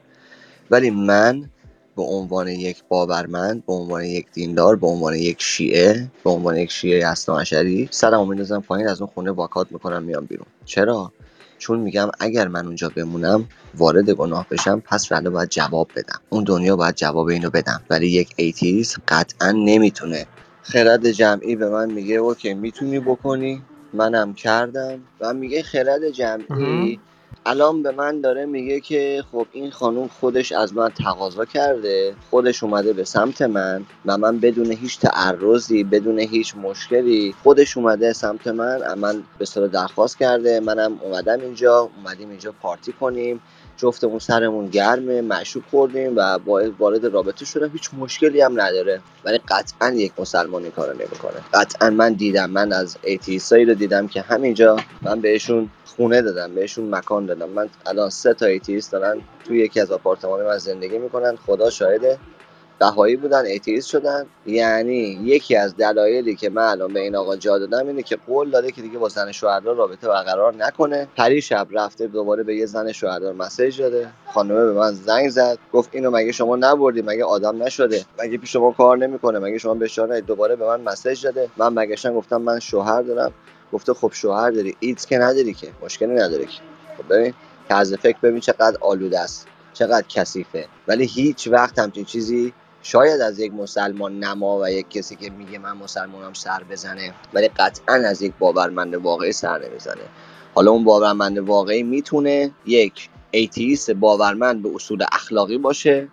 [0.71, 1.49] ولی من
[1.95, 6.71] به عنوان یک باورمند به عنوان یک دیندار به عنوان یک شیعه به عنوان یک
[6.71, 7.43] شیعه اصلا
[7.91, 10.45] سرمو میندازم پایین از اون خونه واکات می‌کنم میام بیرون.
[10.65, 11.11] چرا؟
[11.57, 16.19] چون میگم اگر من اونجا بمونم وارد گناه بشم پس فردا باید جواب بدم.
[16.29, 17.81] اون دنیا باید جواب اینو بدم.
[17.89, 20.25] ولی یک ایتیز قطعا نمی‌تونه.
[20.61, 23.61] خرد جمعی به من میگه اوکی می‌تونی بکنی؟
[23.93, 24.99] منم کردم.
[25.21, 26.99] و میگه خرد جمعی
[27.45, 32.63] الان به من داره میگه که خب این خانوم خودش از من تقاضا کرده خودش
[32.63, 38.47] اومده به سمت من و من بدون هیچ تعرضی بدون هیچ مشکلی خودش اومده سمت
[38.47, 43.41] من من به درخواست کرده منم اومدم اینجا اومدیم اینجا پارتی کنیم.
[43.79, 46.39] جفتمون سرمون گرمه مشروب خوردیم و
[46.79, 47.69] وارد رابطه شدم.
[47.73, 49.01] هیچ مشکلی هم نداره.
[49.25, 51.43] ولی قطعا یک مسلمان این کارو نمی‌کنه.
[51.53, 56.55] قطعا من دیدم من از atheist ایی رو دیدم که همینجا من بهشون خونه دادم
[56.55, 57.49] بهشون مکان دادم.
[57.49, 61.35] من الان سه تا atheist دارن توی یکی از آپارتمان من زندگی می‌کنن.
[61.35, 62.17] خدا شاهده.
[62.79, 64.25] بهایی بودن atheist شدن.
[64.45, 68.49] یعنی یکی از دلایلی که من الان به این آقا جا دادم اینه که قول
[68.49, 71.07] داده که دیگه با زن شوهردار رابطه برقرار نکنه.
[71.17, 74.07] پری شب رفته دوباره به یه زن شوهردار message داده.
[74.33, 75.57] خانمه به من زنگ زد.
[75.73, 79.73] گفت اینو مگه شما نبردی؟ مگه آدم نشده؟ مگه پیش شما کار نمی‌کنه؟ مگه شما
[79.73, 81.49] بهش دوباره به من مسیج داده.
[81.57, 83.31] من مگه گفتم من شوهر دارم.
[83.73, 84.75] گفته خب شوهر داری.
[84.79, 85.67] ایدز که نداری که.
[85.83, 86.59] مشکلی نداره که.
[86.97, 87.33] خب ببین
[87.69, 89.47] طرز فکر ببین چقدر آلوده است.
[89.73, 90.65] چقدر کثیفه.
[90.87, 92.53] ولی هیچ وقت همچین چیزی
[92.91, 97.47] شاید از یک مسلمان نما و یک کسی که میگه من مسلمانم سر بزنه ولی
[97.47, 100.01] قطعا از یک باورمند واقعی سر نمی‌زنه.
[100.55, 106.07] حالا اون باورمند واقعی می‌تونه یک atheist باورمند به اصول اخلاقی باشه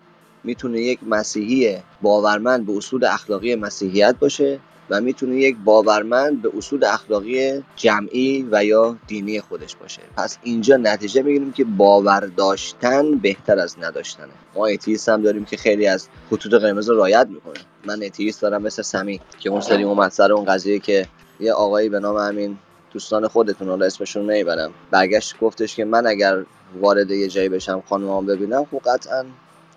[0.45, 6.85] می‌تونه یک مسیحی باورمند به اصول اخلاقی مسیحیت باشه و می‌تونه یک باورمند به اصول
[6.85, 10.03] اخلاقی جمعی و یا دینی خودش باشه.
[10.17, 14.33] پس اینجا نتیجه می‌گیریم که باور داشتن بهتر از نداشتنه.
[14.55, 18.63] ما atheist هم داریم که خیلی از خطوط قرمز رو رعایت می‌کنه من atheist دارم
[18.63, 21.07] مثل سمی که اون سری اومد سر اون قضیه که
[21.41, 22.59] یه آقایی به نام همین
[22.93, 24.71] دوستان خودتون رو اسمشون نمی‌برم.
[24.91, 26.45] برگشت گفتش که من اگر
[26.81, 29.25] وارد یه جایی بشم خانمام ببینم خب قطعا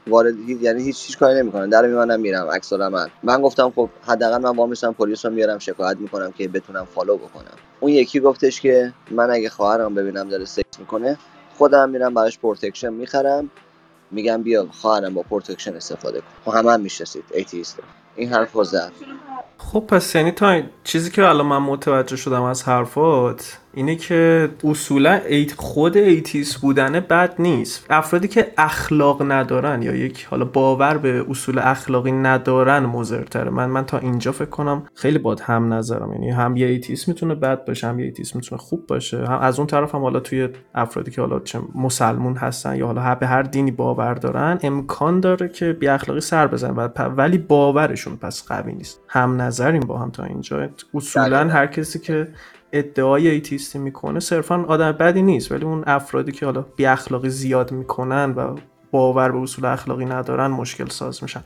[0.09, 4.37] وارد یعنی هیچ چیز کاری نمی‌کنه در میمونم میرم عکس من من گفتم خب حداقل
[4.41, 7.53] من وامیشم پلیس رو میارم شکایت می‌کنم که بتونم فالو بکنم.
[7.79, 11.17] اون یکی گفتش که من اگه خواهرم ببینم داره سکس می‌کنه
[11.57, 13.49] خودم میرم براش پروتکشن می‌خرم.
[14.11, 16.51] میگم بیا خواهرم با پروتکشن استفاده کن.
[16.51, 17.79] خب همه هم می‌شناسید ایتیست
[18.15, 18.91] این حرف زد.
[19.57, 25.13] خب پس یعنی تا چیزی که الان من متوجه شدم از حرفات اینه که اصولا
[25.13, 27.85] ایت خود atheist بودن بد نیست.
[27.89, 33.85] افرادی که اخلاق ندارن یا یک حالا باور به اصول اخلاقی ندارن مضرتره من من
[33.85, 36.13] تا اینجا فکر کنم خیلی باهات هم نظرم.
[36.13, 39.25] یعنی هم یه atheist می‌تونه بد باشه هم یه atheist می‌تونه خوب باشه.
[39.25, 43.15] هم از اون طرف هم حالا توی افرادی که حالا چه مسلمون هستن یا حالا
[43.15, 48.47] به هر دینی باور دارن امکان داره که بی اخلاقی سر بزنن ولی باورشون پس
[48.47, 49.01] قوی نیست.
[49.07, 50.69] هم نظریم با هم تا اینجا.
[50.93, 52.27] اصولا هر کسی که
[52.73, 57.71] ادعای ایتیستی می‌کنه صرفا آدم بدی نیست ولی اون افرادی که حالا بی اخلاقی زیاد
[57.71, 58.55] می‌کنن و
[58.91, 61.43] باور به اصول اخلاقی ندارن مشکل ساز میشن.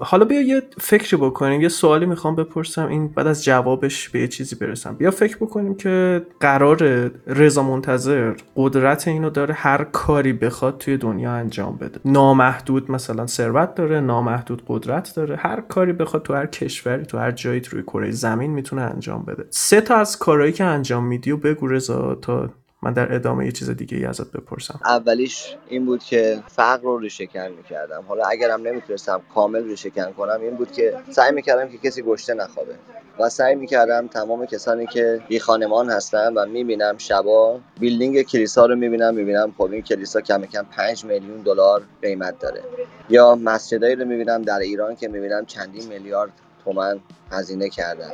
[0.00, 4.28] حالا بیا یه فکری بکنیم یه سوالی می‌خوام بپرسم این بعد از جوابش به یه
[4.28, 4.94] چیزی برسم.
[4.94, 11.32] بیا فکر بکنیم که قرار رضا منتظر قدرت اینو داره هر کاری بخواد توی دنیا
[11.32, 12.00] انجام بده.
[12.04, 17.30] نامحدود مثلا ثروت داره نامحدود قدرت داره هر کاری بخواد تو هر کشوری تو هر
[17.30, 19.44] جایی روی کره زمین می‌تونه انجام بده.
[19.50, 22.50] سه تا از کارهایی که انجام میدی و بگو رضا تا
[22.82, 24.80] من در ادامه یه چیز دیگه ای ازت بپرسم.
[24.84, 28.04] اولیش این بود که فقر رو ریشه کن می‌کردم.
[28.08, 32.34] حالا اگرم نمی‌تونستم کامل ریشه کن کنم این بود که سعی می‌کردم که کسی گشته
[32.34, 32.74] نخوابه
[33.18, 38.76] و سعی می‌کردم تمام کسانی که بی خانمان هستن و می‌بینم شبا بیلدینگ کلیسا رو
[38.76, 42.62] می‌بینم می‌بینم خب این کلیسا کم کم 5 میلیون دلار قیمت داره.
[43.08, 46.32] یا مسجدایی رو می‌بینم در ایران که می‌بینم چندین میلیارد
[46.64, 48.10] تومن هزینه کردن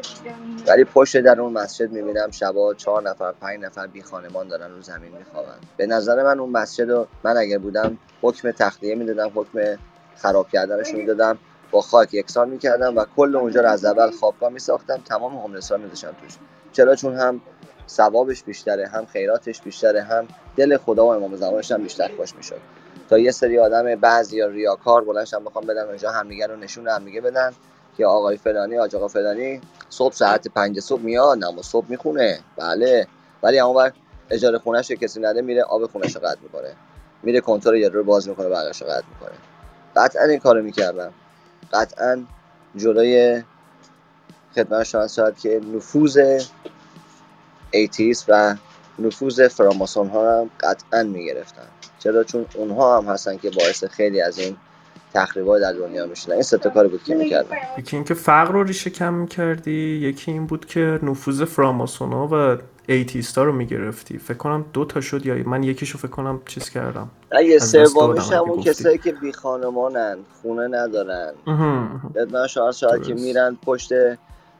[0.66, 4.82] ولی پشت در اون مسجد می‌بینم شبا چهار نفر پنج نفر بی خانمان دارن رو
[4.82, 5.58] زمین میخوابن.
[5.76, 9.78] به نظر من اون مسجد رو من اگر بودم حکم تخلیه می‌دادم حکم
[10.16, 11.38] خراب کردنش می‌دادم.
[11.70, 16.16] با خاک یکسان می‌کردم و کل اونجا رو از اول خوابگاه میساختم تمام هوملسا میذاشتم
[16.22, 16.36] توش.
[16.72, 17.40] چرا؟ چون هم
[17.88, 22.60] ثوابش بیشتره هم خیراتش بیشتره هم دل خدا و امام زمانش هم بیشتر خوش می‌شد.
[23.10, 27.20] تا یه سری آدم بعضی یا ریاکار بلنشم بخوام بدن اونجا همدیگه رو نشون همدیگه
[27.20, 27.52] بدن.
[27.96, 32.40] که آقای فلانی آج آقا فلانی صبح ساعت پنج صبح میاد نماز صبح می‌خونه.
[32.56, 33.06] بله.
[33.42, 33.90] ولی اما
[34.30, 36.72] اجاره خونهش کسی نده میره آب خونش رو قطع می‌کنه.
[37.22, 39.36] میره کنتور یه رو باز می‌کنه بقیش رو قطع می‌کنه.
[39.96, 41.12] قطعا این کارو می‌کردم.
[41.72, 42.24] قطعا
[42.76, 43.42] جلوی
[44.54, 46.40] خدمت شما شاید که نفوذ
[47.70, 48.56] ایتیس و
[48.98, 51.66] نفوذ فراماسون ها هم قطعا می‌گرفتن.
[51.98, 54.56] چرا؟ چون اونها هم هستن که باعث خیلی از این
[55.14, 56.32] تخریبا در دنیا می‌شدن.
[56.32, 60.46] این سه کاری بود که می‌کردم یکی اینکه فقر رو ریشه کم می‌کردی یکی این
[60.46, 62.56] بود که نفوذ فراماسونا و
[62.88, 64.18] ایتیستا رو می‌گرفتی.
[64.18, 67.10] فکر کنم دو تا شد یا من یکیشو فکر کنم چیز کردم.
[67.44, 71.32] یه سومیش همون کسایی که بی خانمانن خونه ندارن.
[72.14, 73.92] بدنا شاید شاید که میرن پشت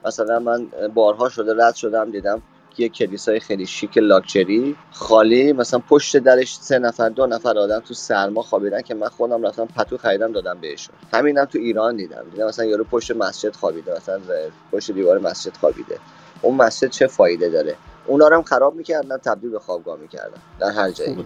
[0.05, 2.43] مثلا من بارها شده رد شدم دیدم
[2.79, 4.77] یه کلیسای خیلی شیک لاکچری.
[4.93, 9.47] خالی مثلا پشت درش سه نفر دو نفر آدم تو سرما خوابیدن که من خودم
[9.47, 10.95] رفتم پتو خریدم دادم بهشون.
[11.13, 12.25] همینم تو ایران دیدم.
[12.33, 14.21] دیدم مثلا یارو پشت مسجد خوابیده مثلا
[14.73, 15.99] پشت دیوار مسجد خوابیده.
[16.43, 20.39] اون مسجد چه فایده داره؟ اونا رو هم خراب می‌کردن تبدیل به خوابگاه می‌کردن.
[20.61, 21.25] در هر جایی.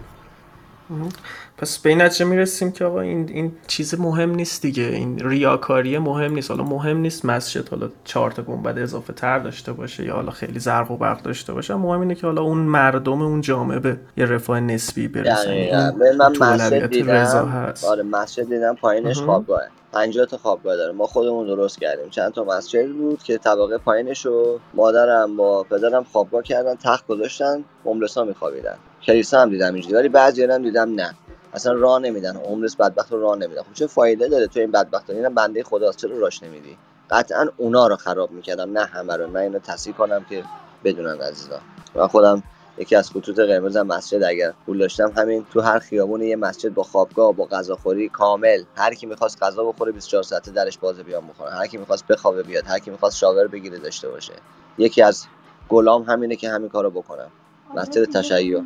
[1.57, 4.83] پس به این نتیجه می‌رسیم که آقا این این چیز مهم نیست دیگه.
[4.83, 6.51] این ریاکاری مهم نیست.
[6.51, 10.59] حالا مهم نیست مسجد حالا چهار تا گنبد اضافه تر داشته باشه یا حالا خیلی
[10.59, 11.75] زرق و برق داشته باشه.
[11.75, 15.71] مهم اینه که حالا اون مردم اون جامعه به یه رفاه نسبی برسه
[16.19, 17.53] من مسجد دیدم.
[17.87, 19.67] آره مسجد دیدم پایینش خوابگاهه.
[19.91, 20.91] 50 تا خوابگاه داره.
[20.91, 22.09] ما خودمون درست کردیم.
[22.09, 27.63] چند تا مسجد بود که طبقه پایینش رو مادرم با پدرم خوابگاه کردن تخت گذاشتن
[27.85, 28.75] مملسا میخوابیدن.
[29.03, 31.15] کلیسا هم دیدم اینجوری ولی بعضی هم دیدم نه.
[31.53, 32.37] اصلا راه نمیدن.
[32.37, 33.61] عمرش بدبخت رو راه نمیدن.
[33.61, 35.97] خب چه فایده داره تو این بدبخت؟ اینا بنده خداست.
[35.97, 36.77] چرا راش نمیدی؟
[37.09, 38.77] قطعا اونا رو خراب می‌کردم.
[38.77, 39.27] نه همه رو.
[39.27, 40.43] من اینو تصحیح کنم که
[40.83, 41.59] بدونن عزیزا.
[41.95, 42.43] من خودم
[42.77, 46.83] یکی از خطوط قرمز مسجد اگر پول داشتم همین تو هر خیابون یه مسجد با
[46.83, 48.63] خوابگاه با غذاخوری کامل.
[48.75, 52.43] هر کی می‌خواست غذا بخوره 24 ساعته درش باز بیام بخوره هر کی می‌خواست بخوابه
[52.43, 54.33] بیاد هر کی می‌خواست شاور بگیره داشته باشه.
[54.77, 55.25] یکی از
[55.69, 57.27] گلام همینه که همین کارو بکنم
[57.75, 58.61] مسجد تشیع.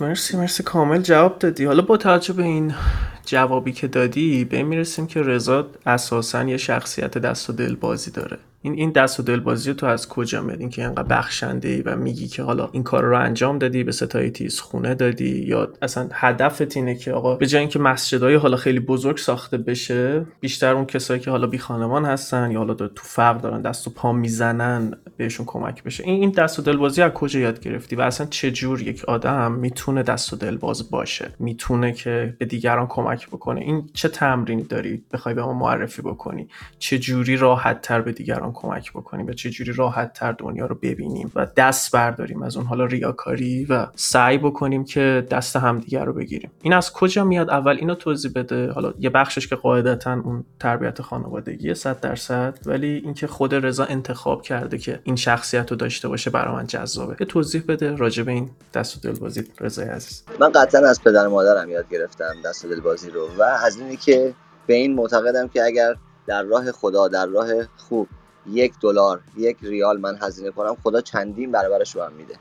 [0.00, 0.62] مرسی مرسی.
[0.62, 1.64] کامل جواب دادی.
[1.64, 2.74] حالا با توجه به این
[3.26, 8.38] جوابی که دادی به می‌رسیم که رضا اساسا یه شخصیت دست و دل بازی داره.
[8.64, 11.96] این این دست و دل بازی تو از کجا میاد اینکه انقدر بخشنده ای و
[11.96, 16.08] میگی که حالا این کار رو انجام دادی به ستای تیز خونه دادی یا اصلا
[16.12, 20.84] هدفت اینه که آقا به جای اینکه مسجدای حالا خیلی بزرگ ساخته بشه بیشتر اون
[20.84, 24.96] کسایی که حالا بی خانمان هستن یا حالا تو فقر دارن دست و پا می‌زنن
[25.16, 26.04] بهشون کمک بشه.
[26.04, 29.04] این این دست و دل بازی از کجا یاد گرفتی و اصلا چه جور یک
[29.04, 34.08] آدم می‌تونه دست و دل باز باشه؟ می‌تونه که به دیگران کمک بکنه؟ این چه
[34.08, 36.48] تمرینی داری بخوای به ما معرفی بکنی؟
[36.78, 41.32] چه جوری راحت تر به دیگران کمک بکنیم و چجوری راحت تر دنیا رو ببینیم
[41.34, 46.50] و دست برداریم از اون حالا ریاکاری و سعی بکنیم که دست همدیگر رو بگیریم.
[46.62, 48.72] این از کجا میاد؟ اول اینو توضیح بده.
[48.72, 54.42] حالا یه بخشش که قاعدتا اون تربیت خانوادگی 100 درصد ولی اینکه خود رضا انتخاب
[54.42, 57.16] کرده که این شخصیت رو داشته باشه برای من جذابه.
[57.20, 60.22] یه توضیح بده راجع به این دست و دلبازی رضای عزیز.
[60.40, 64.34] من قطعا از پدر مادرم یاد گرفتم دست و دلبازی رو و از اینی که
[64.66, 68.08] به این معتقدم که اگر در راه خدا در راه خوب
[68.50, 72.34] یک دلار یک ریال من هزینه کنم خدا چندین برابرش رو هم میده.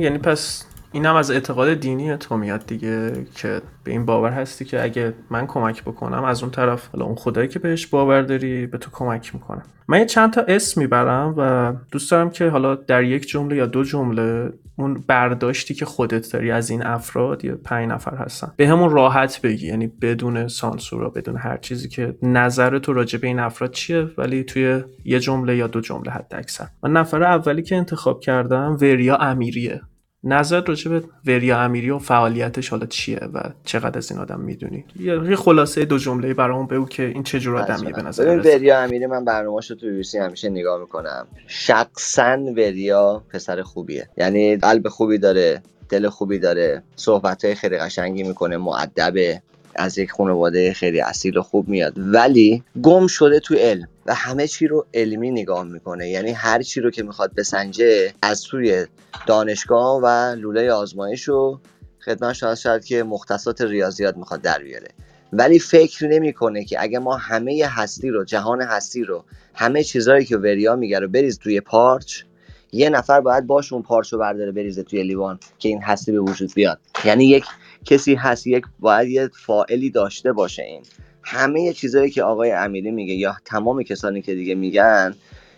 [0.00, 4.82] یعنی پس اینم از اعتقاد دینی تو میاد دیگه که به این باور هستی که
[4.82, 8.78] اگه من کمک بکنم از اون طرف حالا اون خدایی که بهش باور داری به
[8.78, 13.04] تو کمک می‌کنم من یه چند تا اسم می‌برم و دوست دارم که حالا در
[13.04, 17.88] یک جمله یا دو جمله اون برداشتی که خودت داری از این افراد یا پنج
[17.88, 19.66] نفر هستن به همون راحت بگی.
[19.66, 24.44] یعنی بدون سانسور بدون هر چیزی که نظر تو راجع به این افراد چیه ولی
[24.44, 29.16] توی یه جمله یا دو جمله حد اکثر من نفر اولی که انتخاب کردم وریا
[29.16, 29.80] امیریه.
[30.24, 34.84] نظر راجع به وریا امیری و فعالیتش حالا چیه و چقدر از این آدم می‌دونی؟
[35.00, 38.80] یه خلاصه دو جمله برامون بگو که این چه جور آدمیه به نظر ببین وریا
[38.80, 41.26] امیری من برنامه‌اشو تو یوسی همیشه نگاه می‌کنم.
[41.46, 44.08] شخصا وریا پسر خوبیه.
[44.16, 49.42] یعنی قلب خوبی داره دل خوبی داره صحبت های خیلی قشنگی می‌کنه معدبه
[49.78, 51.92] از یک خانواده خیلی اصیل و خوب میاد.
[51.96, 56.08] ولی گم شده تو علم و همه چی رو علمی نگاه می‌کنه.
[56.08, 58.86] یعنی هر چی رو که می‌خواد بسنجه از توی
[59.26, 61.60] دانشگاه و لوله آزمایش رو
[62.04, 64.88] خدمت شاید شاید که مختصات ریاضیات می‌خواد در بیاره.
[65.32, 70.36] ولی فکر نمی‌کنه که اگه ما همه هستی رو جهان هستی رو همه چیزهایی که
[70.36, 72.22] وریا میگه رو بریز توی پارچ
[72.72, 76.20] یه نفر باید باش اون پارچ رو برداره بریزه توی لیوان که این هستی به
[76.20, 76.78] وجود بیاد.
[77.04, 77.44] یعنی یک
[77.88, 80.82] کسی هست یک باید یه فائلی داشته باشه این.
[81.22, 85.14] همه چیزهایی که آقای امیری میگه یا تمام کسانی که دیگه میگن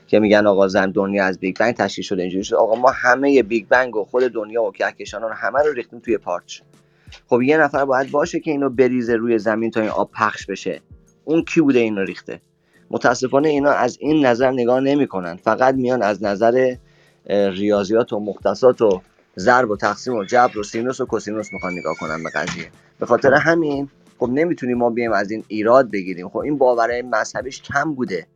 [0.06, 2.56] که میگن آقا زن دنیا از Big Bang تشکیل شده اینجوری شده.
[2.56, 6.60] آقا ما همه Big Bang و خود دنیا و کهکشان همه رو ریختیم توی پارچ.
[7.26, 10.80] خب یه نفر باید باشه که اینو بریزه روی زمین تا این آب پخش بشه.
[11.24, 12.40] اون کی بوده اینو ریخته؟
[12.90, 15.36] متاسفانه اینا از این نظر نگاه نمی‌کنن.
[15.36, 16.74] فقط میان از نظر
[17.28, 19.00] ریاضیات و مختصات و
[19.38, 22.70] ضرب و تقسیم و جبر و سینوس و کوسینوس می‌خوان نگاه کنن به قضیه.
[22.98, 23.88] به خاطر همین
[24.18, 26.28] خب نمی‌تونیم ما بیایم از این ایراد بگیریم.
[26.28, 28.26] خب این باور مذهبیش کم بوده.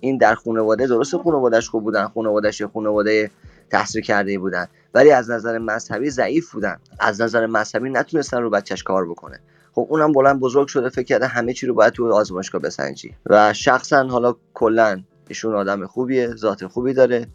[0.00, 3.30] این در خانواده درست خانوادهش خوب بودن خانوادهش خانواده
[3.70, 6.76] تحصیل کرده بودن ولی از نظر مذهبی ضعیف بودن.
[7.00, 9.40] از نظر مذهبی نتونستن رو بچهش کار بکنه.
[9.72, 13.14] خب اونم بلند بزرگ شده فکر کرده همه چی رو باید تو آزمایشگاه بسنجی.
[13.26, 17.26] و شخصا حالا کلا ایشون آدم خوبیه ذات خوبی داره.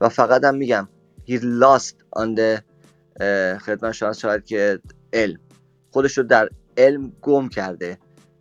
[0.00, 0.88] و فقط هم میگم
[1.28, 2.62] he lost on the
[3.58, 4.80] خدمت شما شاید که
[5.12, 5.38] علم.
[5.90, 7.98] خودش رو در علم گم کرده.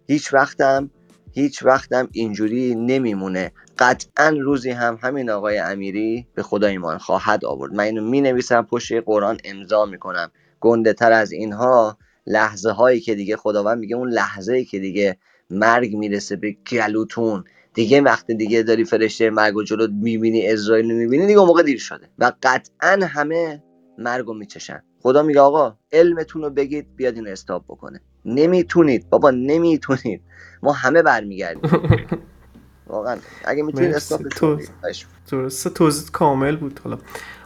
[0.08, 0.90] هیچ وقتم
[1.32, 3.52] هیچ وقتم اینجوری نمیمونه.
[3.80, 7.74] قطعا روزی هم همین آقای امیری به خدا ایمان خواهد آورد.
[7.74, 10.32] من اینو می نویسم پشت قرآن امضا می‌کنم.
[10.60, 15.18] گنده تر از اینها لحظه هایی که دیگه خداوند میگه اون لحظه ای که دیگه
[15.50, 17.44] مرگ می‌رسه به گلوتون.
[17.74, 22.10] دیگه وقتی دیگه داری فرشته مرگ و جلو می‌بینی اسرائیل می‌بینی دیگه موقع دیر شده.
[22.20, 23.64] و قطعا همه
[23.98, 24.84] مرگ رو میچشن.
[25.02, 28.02] خدا میگه آقا علمتون رو بگید بیاد این استاب بکنه.
[28.26, 29.10] نمی‌تونید.
[29.10, 30.22] بابا نمی‌تونید.
[30.64, 31.72] ما همه برمیگردیم.
[32.88, 33.18] واقعا.
[33.46, 34.22] اگه می‌تونید استاب
[35.32, 36.80] درسته توضیح کامل بود.
[36.84, 36.98] حالا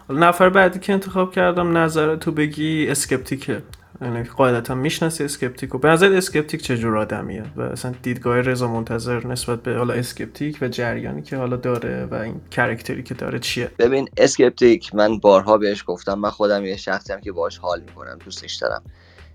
[0.07, 3.63] حالا نفر بعدی که انتخاب کردم نظر تو بگی Skeptic ه.
[4.01, 9.63] یعنی قاعدتا می‌شناسی Skeptic به نظر Skeptic جور آدمیه؟ و اصلا دیدگاه رضا منتظر نسبت
[9.63, 13.71] به حالا Skeptic و جریانی که حالا داره و این character ی که داره چیه؟
[13.79, 16.13] ببین Skeptic من بارها بهش گفتم.
[16.13, 18.83] من خودم یه شخصی هم که باهاش حال می‌کنم دوستش دارم.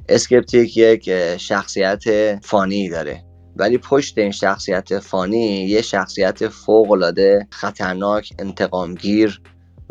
[0.08, 2.02] اسکپتیک یک شخصیت
[2.44, 3.24] فانی داره.
[3.56, 9.40] ولی پشت این شخصیت فانی یه شخصیت فوق العاده خطرناک انتقامگیر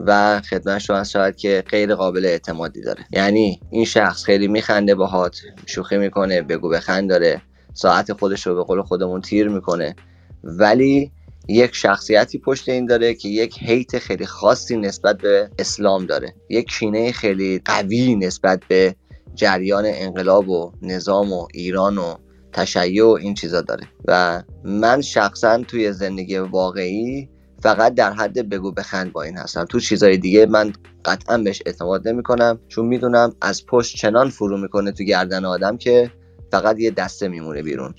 [0.07, 3.05] و خدمت شما شاید که غیر قابل اعتمادی داره.
[3.11, 7.41] یعنی این شخص خیلی میخنده باهات شوخی می‌کنه بگو بخند داره
[7.73, 9.95] ساعت خودش رو به قول خودمون تیر می‌کنه.
[10.43, 11.11] ولی
[11.47, 16.35] یک شخصیتی پشت این داره که یک حیت خیلی خاصی نسبت به اسلام داره.
[16.49, 18.95] یک کینه خیلی قوی نسبت به
[19.35, 22.15] جریان انقلاب و نظام و ایران و
[22.53, 23.87] تشیع و این چیزا داره.
[24.05, 27.29] و من شخصا توی زندگی واقعی
[27.61, 30.73] فقط در حد بگو بخند با این هستم تو چیزای دیگه من
[31.05, 35.77] قطعا بهش اعتماد نمی کنم چون می‌دونم از پشت چنان فرو می‌کنه تو گردن آدم
[35.77, 36.11] که
[36.51, 37.93] فقط یه دسته میمونه بیرون.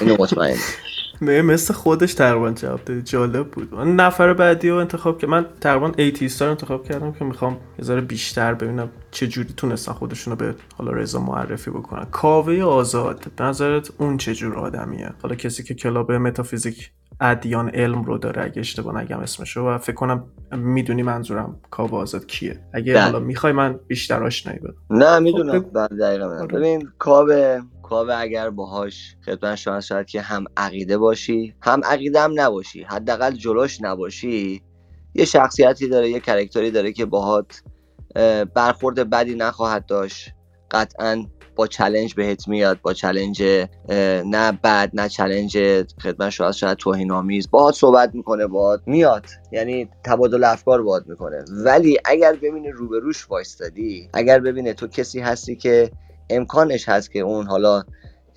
[0.00, 0.56] اینو مطمئن
[1.22, 3.74] مثل خودش تقریبا جواب دادی جالب بود.
[3.74, 7.84] من نفر بعدی رو انتخاب که من تقریبا ایتی ستار انتخاب کردم که می‌خوام یه
[7.84, 12.04] ذره بیشتر ببینم چه جوری تونستن خودشونو به حالا رضا معرفی بکنن.
[12.04, 18.02] کاوه آزاد به نظرت اون چه جور آدمیه؟ حالا کسی که کلاب متافیزیک ادیان علم
[18.02, 22.94] رو داره اگه اشتباه نگم اسمشو و فکر کنم می‌دونی منظورم کاوه آزاد کیه اگه
[22.94, 23.02] بله.
[23.02, 26.42] حالا می‌خوای من بیشتر آشنایی بدم نه می‌دونم خب، بعد دقیقا می‌دونم.
[26.42, 26.58] آره.
[26.58, 32.32] ببین کاوه کاوه اگر باهاش خدمت شما شاید که هم عقیده باشی هم عقیده هم
[32.34, 34.62] نباشی حداقل جلوش نباشی
[35.14, 37.62] یه شخصیتی داره یه character ی داره که باهات
[38.16, 40.30] اه، برخورد بدی نخواهد داشت
[40.70, 41.24] قطعا
[41.60, 43.42] با challenge بهت میاد با challenge
[44.24, 45.58] نه بد نه challenge
[46.02, 49.26] خدمت شاید شاید توهین آمیز باهات صحبت می‌کنه باهات میاد.
[49.52, 51.44] یعنی تبادل افکار باهات می‌کنه.
[51.50, 55.90] ولی اگر ببینه روبروش وایستادی اگر ببینه تو کسی هستی که
[56.30, 57.82] امکانش هست که اون حالا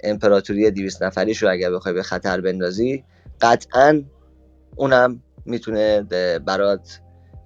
[0.03, 3.03] امپراتوری 200 نفریش رو اگر بخوای به خطر بندازی
[3.41, 4.03] قطعا
[4.75, 6.01] اونم می‌تونه
[6.45, 6.99] برات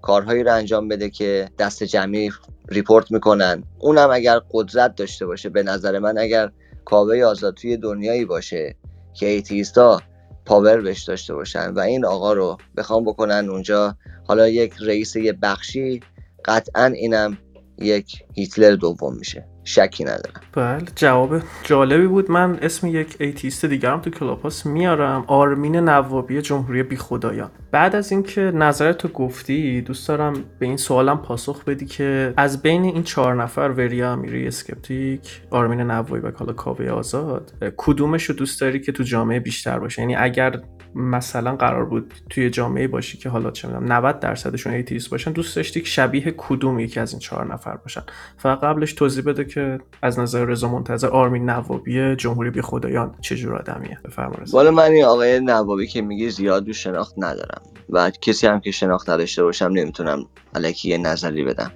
[0.08, 2.32] کارهایی رو انجام بده که دست جمعی
[2.70, 3.63] report می‌کنن.
[3.80, 6.52] اونم اگر قدرت داشته باشه به نظر من اگر
[6.86, 8.76] کاوه آزاد توی دنیایی باشه
[9.13, 10.02] که atheist
[10.46, 15.15] ا power بهش داشته باشن و این آقا رو بخوام بکنن اونجا حالا یک رئیس
[15.15, 16.00] یه بخشی
[16.46, 17.38] قطعا اینم
[17.78, 19.48] یک هیتلر دوم میشه.
[19.68, 20.42] شکی ندارم.
[20.54, 22.32] بله جواب جالبی بود.
[22.32, 28.12] من اسم یک atheist دیگرم تو Clubhouse میارم آرمین نوابی جمهوری بی خدایان بعد از
[28.12, 33.36] اینکه نظرتو گفتی دوست دارم به این سوالم پاسخ بدی که از بین این چهار
[33.36, 38.92] نفر وریا امیری Skeptic آرمین نوابی و حالا کاوه آزاد کدومش رو دوست داری که
[38.92, 40.62] تو جامعه بیشتر باشه؟ یعنی اگر
[40.98, 45.56] مثلا قرار بود توی جامعه باشی که حالا چه می‌دونم 90 درصدشون atheist باشن دوست
[45.56, 48.02] داشتی که شبیه کدوم یکی از این چهار نفر باشن.
[48.38, 53.36] فقط قبلش توضیح بده که از نظر رضا منتظر آرمین نوابی جمهوری بی خدایان چه
[53.36, 54.00] جور آدمیه.
[54.06, 58.60] بفرمایید والا من این آقای نوابی که میگی زیاد دو شناخت ندارم و کسی هم
[58.60, 61.72] که شناخت نداشته باشم نمی‌تونم الکی نظری بدم.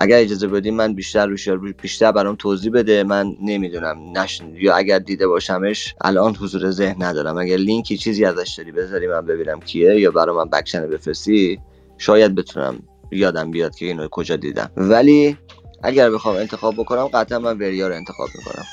[0.00, 1.48] اگر اجازه بدیم من بیشتر روش
[1.82, 3.02] بیشتر برام توضیح بده.
[3.02, 7.38] من نمی‌دونم نش یا اگر دیده باشمش الان حضور ذهن ندارم.
[7.38, 11.60] اگر لینکی چیزی ازش داری بذاری من ببینم کیه یا برای من بکشن بفرستی
[11.98, 12.78] شاید بتونم
[13.10, 14.70] یادم بیاد که اینو کجا دیدم.
[14.76, 15.36] ولی
[15.82, 18.64] اگر بخوام انتخاب بکنم قطعا من وریا رو انتخاب می‌کنم.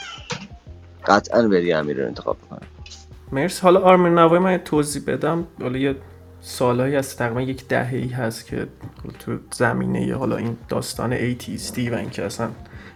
[1.08, 2.68] قطعا وریا امیری رو انتخاب می‌کنم.
[3.32, 5.48] مرسی حالا آرمین نوابی من توضیح بدم.
[5.62, 5.96] حالا یه
[6.48, 8.68] سالهایی از تقریبا یک دهه هست که
[9.20, 12.50] تو زمینه حالا این داستان atheist ی و اینکه اصلا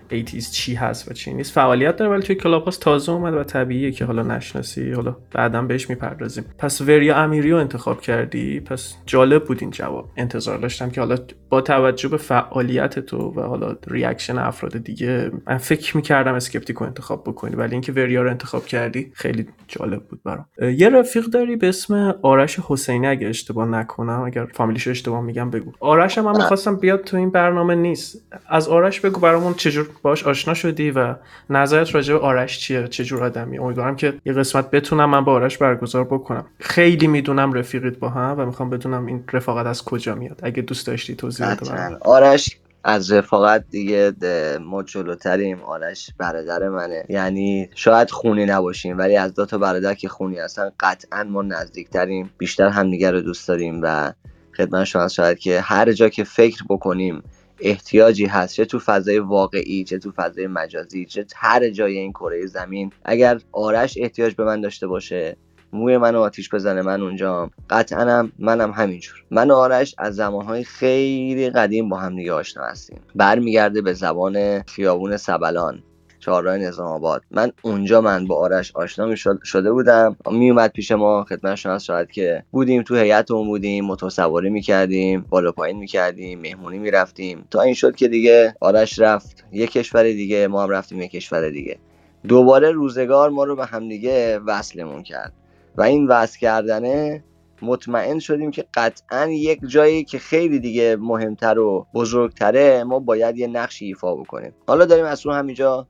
[0.09, 3.91] atheist چی هست و چی نیست فعالیت داره ولی توی Clubhouse تازه اومد و طبیعیه
[3.91, 6.45] که حالا نشناسی حالا بعدا بهش می‌پردازیم.
[6.57, 10.11] پس وریا امیری رو انتخاب کردی؟ پس جالب بود این جواب.
[10.17, 11.17] انتظار داشتم که حالا
[11.49, 16.85] با توجه به فعالیت تو و حالا reaction افراد دیگه من فکر می‌کردم Skeptic و
[16.85, 20.45] انتخاب بکنی ولی اینکه وریا رو انتخاب کردی خیلی جالب بود برام.
[20.61, 25.71] یه رفیق داری به اسم آرش حسینی اگه اشتباه نکنم اگر فامیلیش اشتباه میگم بگو.
[25.79, 28.21] آرش هم من می‌خواستم بیاد تو این برنامه نیست.
[28.47, 31.15] از آرش بگو برامون چجور باش آشنا شدی و
[31.49, 33.59] نظرت راجع به آرش چیه چه جور آدمی.
[33.59, 36.45] امیدوارم که یه قسمت بتونم من با آرش برگزار بکنم.
[36.59, 40.39] خیلی می‌دونم رفیقیت با هم و می‌خوام بدونم این رفاقت از کجا میاد.
[40.43, 44.13] اگه دوست داشتی توضیح بده آرش از رفاقت دیگه
[44.61, 45.61] ما جلوتریم.
[45.61, 47.05] آرش برادر منه.
[47.09, 52.29] یعنی شاید خونی نباشیم ولی از دو تا برادر که خونی هستن قطعا ما نزدیکتریم.
[52.37, 54.13] بیشتر همدیگه رو دوست داریم و
[54.57, 57.23] خدمت شما شاید که هر جا که فکر بکنیم
[57.59, 62.45] احتیاجی هست چه تو فضای واقعی چه تو فضای مجازی چه هر جای این کره
[62.45, 65.37] زمین اگر آرش احتیاج به من داشته باشه
[65.73, 69.15] موی منو آتیش بزنه من اونجام قطعا هم منم همینجور.
[69.31, 72.99] من و آرش از زمانهای خیلی قدیم با هم دیگه آشنا هستیم.
[73.15, 75.83] برمیگرده به زبان خیابون سبلان
[76.19, 77.21] چهارراه نظام آباد.
[77.31, 80.15] من اونجا من با آرش آشنا شده بودم.
[80.31, 85.51] میومد پیش ما خدمت شما شاید که بودیم تو هیئتمون بودیم موتور سواری می‌کردیم بالا
[85.51, 90.63] پایین می‌کردیم مهمونی می‌رفتیم تا این شد که دیگه آرش رفت یه کشور دیگه ما
[90.63, 91.79] هم رفتیم یه کشور دیگه.
[92.27, 95.33] دوباره روزگار ما رو به همدیگه وصلمون کرد.
[95.77, 97.23] و این وصل کردنه
[97.61, 103.47] مطمئن شدیم که قطعا یک جایی که خیلی دیگه مهمتر و بزرگتره ما باید یه
[103.47, 104.53] نقشی ایفا بکنیم.
[104.67, 105.87] حالا داریم از رو همینجا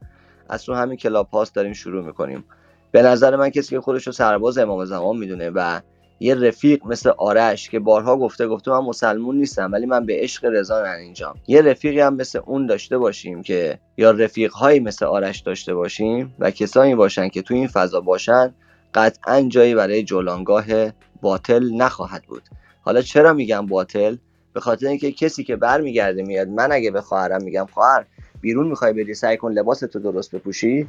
[0.49, 2.43] از تو همین کلاب هاست داریم شروع می‌کنیم.
[2.91, 5.79] به نظر من کسی که خودش رو سرباز امام زمان می‌دونه و
[6.19, 10.45] یه رفیق مثل آرش که بارها گفته گفته من مسلمون نیستم ولی من به عشق
[10.45, 15.73] رضا اینجا یه رفیقی هم مثل اون داشته باشیم که یا رفیق مثل آرش داشته
[15.73, 18.53] باشیم و کسانی باشن که تو این فضا باشن
[18.93, 20.65] قطعا جایی برای جولانگاه
[21.21, 22.43] باطل نخواهد بود.
[22.81, 24.17] حالا چرا میگم باطل؟
[24.53, 28.05] به خاطر اینکه کسی که برمیگرده میاد من اگه به خواهرم میگم خواهر
[28.41, 30.87] بیرون می‌خوای بری سعی کن لباس تو درست بپوشی؟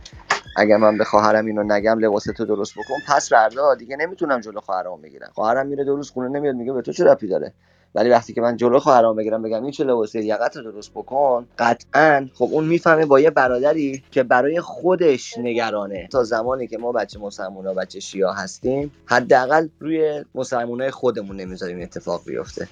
[0.57, 4.61] اگر من به خواهرم اینو نگم لباس تو درست بکن پس فردا دیگه نمی‌تونم جلو
[4.61, 5.31] خواهرمو بگیرم.
[5.35, 7.53] خواهرم میره دو روز خونه نمیاد میگه به تو چه رفتی داره؟
[7.95, 11.47] ولی وقتی که من جلو خواهرام بگیرم بگم این چه لباسی یقت رو درست بکن.
[11.59, 16.09] قطعا خب اون می‌فهمه با یه برادری که برای خودش نگرانه.
[16.13, 21.83] تا زمانی که ما بچه مسلمون و بچه شیعه هستیم حداقل روی مسلمونای خودمون نمی‌ذاریم
[21.83, 22.69] اتفاق بیفته.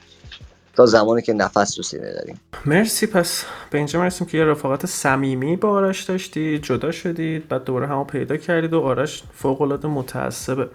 [0.76, 2.40] تا زمانی که نفس رو سینه داریم.
[2.66, 7.64] مرسی پس به اینجا مرسیم که یه رفاقت صمیمی با آرش داشتی جدا شدید بعد
[7.64, 10.68] دوباره همو پیدا کردید و آرش فوق العاده متعصبه.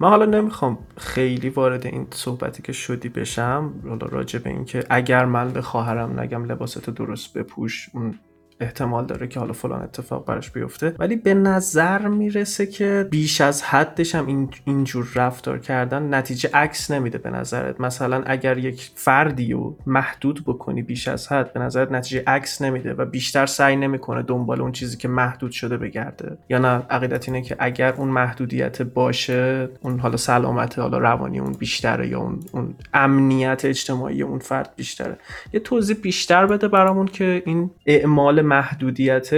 [0.00, 5.24] من حالا نمی‌خوام خیلی وارد این صحبتی که شدی بشم حالا راجع به اینکه اگر
[5.24, 8.18] من به خواهرم نگم لباستو درست بپوش اون
[8.60, 10.94] احتمال داره که حالا فلان اتفاق براش بیفته.
[10.98, 16.90] ولی به نظر می‌رسه که بیش از حدش هم این اینجور رفتار کردن نتیجه عکس
[16.90, 17.80] نمیده به نظرت.
[17.80, 22.94] مثلا اگر یک فردی رو محدود بکنی بیش از حد به نظرت نتیجه عکس نمیده
[22.94, 26.38] و بیشتر سعی نمی‌کنه دنبال اون چیزی که محدود شده بگرده.
[26.48, 31.52] یا نه عقیدت اینه که اگر اون محدودیت باشه اون حالا سلامت حالا روانی اون
[31.52, 35.16] بیشتره یا اون, اون امنیت اجتماعی اون فرد بیشتره.
[35.52, 39.30] یه توضیح بیشتر بده برامون که این اعمال محدودیت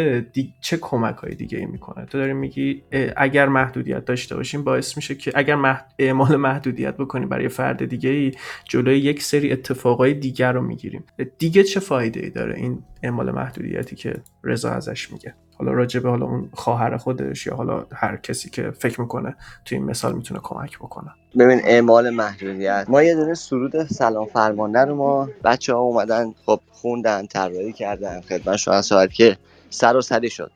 [0.61, 2.83] چه کمک های دیگه ای می‌کنه؟ تو داری میگی
[3.17, 8.33] اگر محدودیت داشته باشیم باعث میشه که اگر اعمال محدودیت بکنیم برای فرد دیگه ای
[8.69, 11.05] جلوی یک سری اتفاقای دیگر رو می‌گیریم.
[11.39, 16.27] دیگه چه فایده ای داره این اعمال محدودیتی که رضا ازش میگه؟ حالا راجبه حالا
[16.27, 20.79] اون خواهر خودش یا حالا هر کسی که فکر می‌کنه تو این مثال می‌تونه کمک
[20.79, 21.11] بکنه.
[21.39, 22.87] ببین اعمال محدودیت.
[22.89, 28.21] ما یه دونه سرود سلام فرمانده رو ما بچه ها اومدن خب خوندن طراحی کردن
[28.21, 29.37] خدمت شما ساعت که
[29.71, 30.51] سر و سری شد.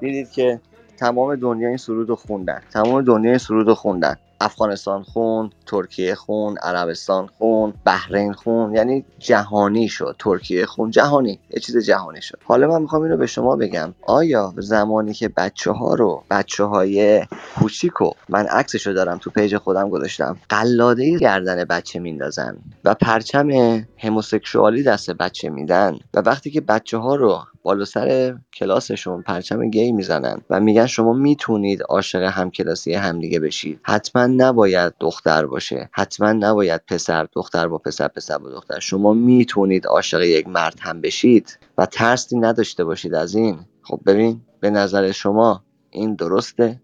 [0.00, 0.60] دیدید که
[0.96, 4.16] تمام دنیا این سرود رو خوندن تمام دنیا این سرود رو خوندن.
[4.40, 11.60] افغانستان خون ترکیه خون عربستان خون بحرین خون یعنی جهانی شد ترکیه خون جهانی یه
[11.60, 12.38] چیز جهانی شد.
[12.44, 17.26] حالا من می‌خوام اینو به شما بگم آیا زمانی که بچه ها رو بچه های
[17.58, 23.50] کوچیکو من عکسشو دارم تو پیج خودم گذاشتم قلاده گردن بچه میندازن و پرچم
[23.98, 29.92] هموسکشوالی دست بچه میدن و وقتی که بچه ها رو بالا سر کلاسشون پرچم گی
[29.92, 35.90] می‌زنن و میگن شما می‌تونید عاشق همکلاسی همدیگه بشید حتما نباید دختر باشه.
[35.92, 38.78] حتما نباید پسر دختر با پسر پسر با دختر.
[38.78, 43.58] شما می‌تونید عاشق یک مرد هم بشید و ترسی نداشته باشید از این.
[43.82, 46.80] خب ببین به نظر شما این درسته؟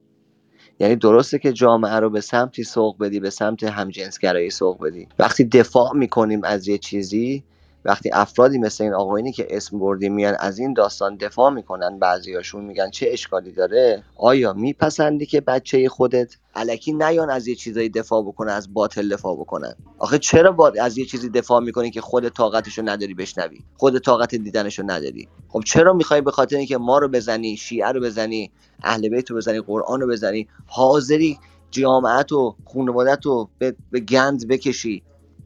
[0.80, 5.08] یعنی درسته که جامعه رو به سمتی سوق بدی به سمت همجنسگرایی سوق بدی.
[5.18, 7.44] وقتی دفاع می‌کنیم از یه چیزی
[7.84, 12.64] وقتی افرادی مثل این آقایونی که اسم بردی میان از این داستان دفاع می‌کنن بعضیاشون
[12.64, 18.22] میگن چه اشکالی داره؟ آیا میپسندی که بچه خودت علکی نیان از یه چیزایی دفاع
[18.22, 22.28] بکنه از باطل دفاع بکنن؟ آخه چرا با از یه چیزی دفاع می‌کنی که خود
[22.28, 25.28] طاقتشو نداری بشنوی؟ خود طاقت دیدنشو نداری.
[25.48, 28.50] خب چرا می‌خوای به خاطر اینکه ما رو بزنی شیعه رو بزنی
[28.82, 31.38] اهل بیت رو بزنی قرآن رو بزنی حاضری
[31.70, 33.48] جامعت و خانوادت رو
[33.90, 35.02] به گند بکشی؟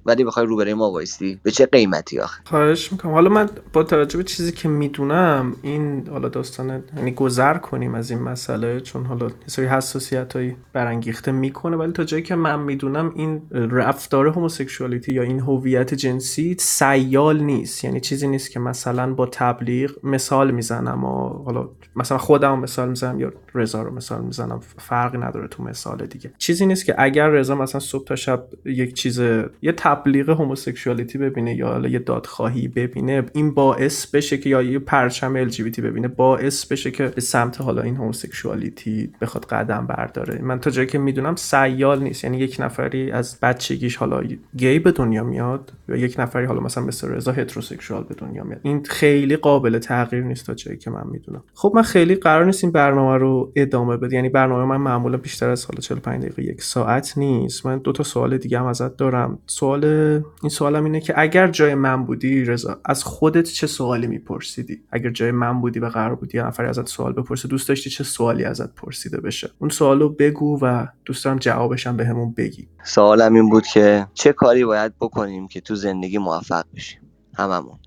[0.06, 3.12] ولی بخوای روبروی ما وایستی؟ به چه قیمتی آخه؟ خواهش می‌کنم.
[3.12, 8.10] حالا من با توجه به چیزی که می‌دونم این حالا داستان یعنی گذر کنیم از
[8.10, 12.60] این مسئله چون حالا یه سری حساسیت هایی برانگیخته می‌کنه ولی تا جایی که من
[12.60, 17.84] می‌دونم این رفتار هموسکشوالیتی یا این هویت جنسی سیال نیست.
[17.84, 23.20] یعنی چیزی نیست که مثلا با تبلیغ مثال می‌زنم و حالا مثلا خودم مثال می‌زنم
[23.20, 24.60] یا رضا رو مثال می‌زنم.
[24.78, 26.32] فرقی نداره تو مثال دیگه.
[26.38, 29.20] چیزی نیست که اگر رضا مثلا صبح تا شب یک چیز
[29.62, 34.78] یه تبلیغ هموسکشوالیتی ببینه یا حالا یه دادخواهی ببینه این باعث بشه که یا یه
[34.78, 40.42] پرچم LGBT ببینه باعث بشه که به سمت حالا این هموسکشوالیتی بخواد قدم برداره.
[40.42, 44.22] من تا جایی که می‌دونم سیال نیست یعنی یک نفری از بچگیش حالا
[44.56, 48.60] گی به دنیا میاد یا یک نفری حالا مثلا مثل رضا هتروسکسوال به دنیا میاد.
[48.62, 51.44] این خیلی قابل تغییر نیست تا جایی که من می‌دونم.
[51.54, 54.16] خب من خیلی قرار نیست این برنامه رو ادامه بده.
[54.16, 57.66] یعنی برنامه من معمولا بیشتر از حالا 45 دقیقه یک ساعت نیست.
[57.66, 59.38] من دو تا سوال دیگه هم ازت دارم.
[59.46, 64.82] سوال این سوالم اینه که اگر جای من بودی رضا از خودت چه سوالی میپرسیدی؟
[64.90, 68.04] اگر جای من بودی و قرار بودی یه نفری ازت سوال بپرسه دوست داشتی چه
[68.04, 72.68] سوالی ازت پرسیده بشه؟ اون سوالو بگو و دوست دارم جوابشم بهمون به بگی.
[72.84, 77.00] سوالم این بود که چه کاری باید بکنیم که تو زندگی موفق بشیم؟
[77.38, 77.78] هممون.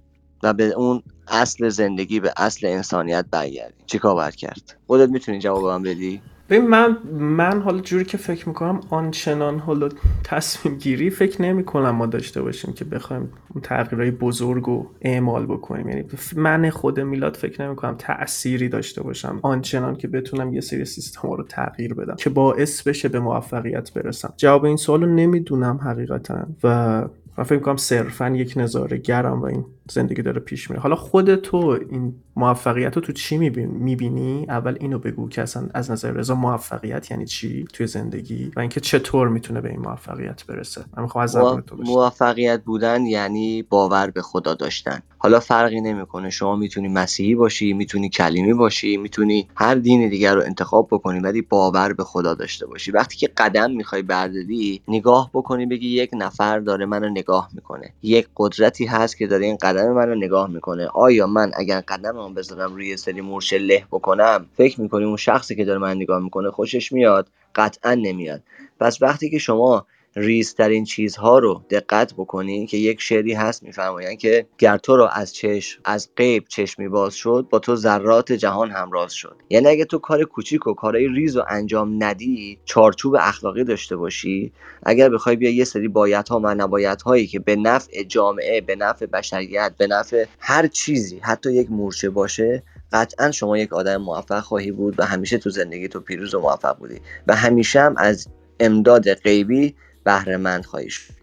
[0.43, 3.85] و به اون اصل زندگی به اصل انسانیت برگردیم.
[3.85, 8.81] چیکار باید کرد؟ خودت می‌تونی جوابم بدی؟ ببین من من حالا جوری که فکر می‌کنم
[8.89, 9.89] آنچنان حالا
[10.23, 15.45] تصمیم گیری فکر نمی کنم ما داشته باشیم که بخوایم اون تغییرهای بزرگ رو اعمال
[15.45, 15.89] بکنیم.
[15.89, 16.03] یعنی
[16.35, 21.29] من خود میلاد فکر نمی کنم تأثیری داشته باشم آنچنان که بتونم یه سری سیستم
[21.29, 24.33] رو تغییر بدم که باعث بشه به موفقیت برسم.
[24.37, 27.01] جواب این سوال رو نمی‌دونم حقیقتا و
[27.37, 30.81] من فکر کنم صرفا یک نظاره گرم و این زندگی داره پیش میره.
[30.81, 35.91] حالا خود تو این موفقیت رو تو چی می‌بینی؟ اول اینو بگو که اصلا از
[35.91, 40.85] نظر رضا موفقیت یعنی چی توی زندگی و اینکه چطور می‌تونه به این موفقیت برسه.
[40.97, 44.99] من می‌خوام از تو موفقیت بودن یعنی باور به خدا داشتن.
[45.17, 46.29] حالا فرقی نمی‌کنه.
[46.29, 51.41] شما می‌تونی مسیحی باشی می‌تونی کلیمی باشی می‌تونی هر دین دیگر رو انتخاب بکنی ولی
[51.41, 52.91] باور به خدا داشته باشی.
[52.91, 57.93] وقتی که قدم می‌خوای برداری نگاه بکنی بگی یک نفر داره منو نگاه می‌کنه.
[58.03, 60.87] یک قدرتی هست که داره این قدم منو نگاه می‌کنه.
[60.93, 65.65] آیا من اگر قدممو بذارم روی سری مورچه له بکنم؟ فکر می‌کنی اون شخصی که
[65.65, 68.41] داره من نگاه می‌کنه خوشش میاد؟ قطعا نمیاد.
[68.79, 69.85] پس وقتی که شما
[70.15, 75.33] ریزترین چیزها رو دقت بکنی که یک شعری هست میفرمایند که گر تو رو از
[75.33, 79.35] چشم از غیب چشمی باز شد با تو ذرات جهان همراز شد.
[79.49, 84.51] یعنی اگه تو کار کوچیک و کارهای ریز و انجام ندی چارچوب اخلاقی داشته باشی.
[84.83, 89.73] اگر بخوای بیا یه سری بایدها و نبایدهایی که به نفع جامعه به نفع بشریت
[89.77, 94.95] به نفع هر چیزی حتی یک مورچه باشه قطعا شما یک آدم موفق خواهی بود
[94.97, 96.99] و همیشه تو زندگی تو پیروز و موفق بودی.
[97.27, 98.27] و همیشه هم از
[98.59, 99.75] امداد غیبی
[100.05, 101.13] بهره مند خواهی شد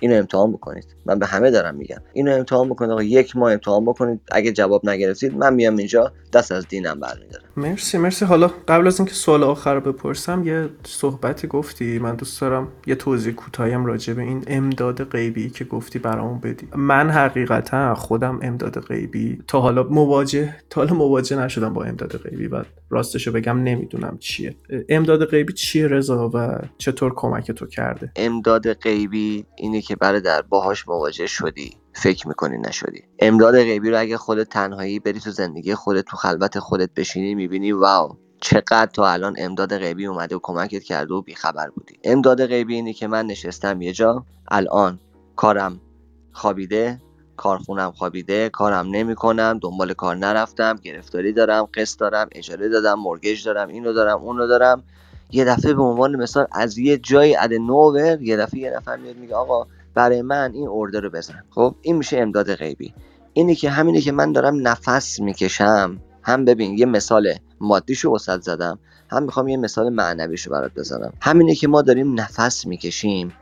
[0.00, 0.86] اینو امتحان بکنید.
[1.06, 2.02] من به همه دارم میگم.
[2.12, 2.90] اینو امتحان بکنید.
[2.90, 4.20] آقا یک ماه امتحان بکنید.
[4.32, 7.44] اگه جواب نگرفتید من میام اینجا دست از دینم برمیدارم.
[7.56, 8.24] مرسی مرسی.
[8.24, 11.98] حالا قبل از اینکه سوال آخر رو بپرسم یه صحبتی گفتی.
[11.98, 16.68] من دوست دارم یه توضیح کوتاهیم راجع به این امداد غیبی که گفتی برامون بدی.
[16.76, 22.46] من حقیقتا خودم امداد غیبی تا حالا مواجه تا حالا مواجه نشدم با امداد غیبی
[22.46, 24.54] و راستشو بگم نمی‌دونم چیه.
[24.88, 30.88] امداد غیبی چیه رضا و چطور کمک تو کرده؟ امداد غیبی اینه که برادر باهاش
[30.88, 31.81] مواجه شدی.
[31.92, 33.02] فکر می‌کنی نشدی.
[33.18, 37.72] امداد غیبی رو اگه خودت تنهایی بری تو زندگی خودت تو خلوت خودت بشینی می‌بینی
[37.72, 41.98] واو چقدر تا الان امداد غیبی اومده و کمکت کرده و بیخبر بودی.
[42.04, 44.98] امداد غیبی اینه که من نشستم یه جا الان
[45.36, 45.80] کارم
[46.32, 47.00] خوابیده
[47.36, 53.68] کارخونم خوابیده کارم نمی‌کنم دنبال کار نرفتم گرفتاری دارم قسط دارم اجاره دادم مرگج دارم
[53.68, 54.82] اینو دارم اونو دارم.
[55.34, 59.16] یه دفعه به عنوان مثال از یه جای اد نوور یه دفعه یه نفر میاد
[59.16, 61.44] میگه آقا برای من این ارده رو بزن.
[61.50, 62.94] خب؟ این میشه امداد غیبی.
[63.32, 65.98] اینی که همینه که من دارم نفس می‌کشم.
[66.22, 68.78] هم ببین یه مثال مادیشو وسط زدم.
[69.10, 71.12] هم می‌خوام یه مثال معنویشو برات بزنم.
[71.20, 73.32] همینه که ما داریم نفس می‌کشیم.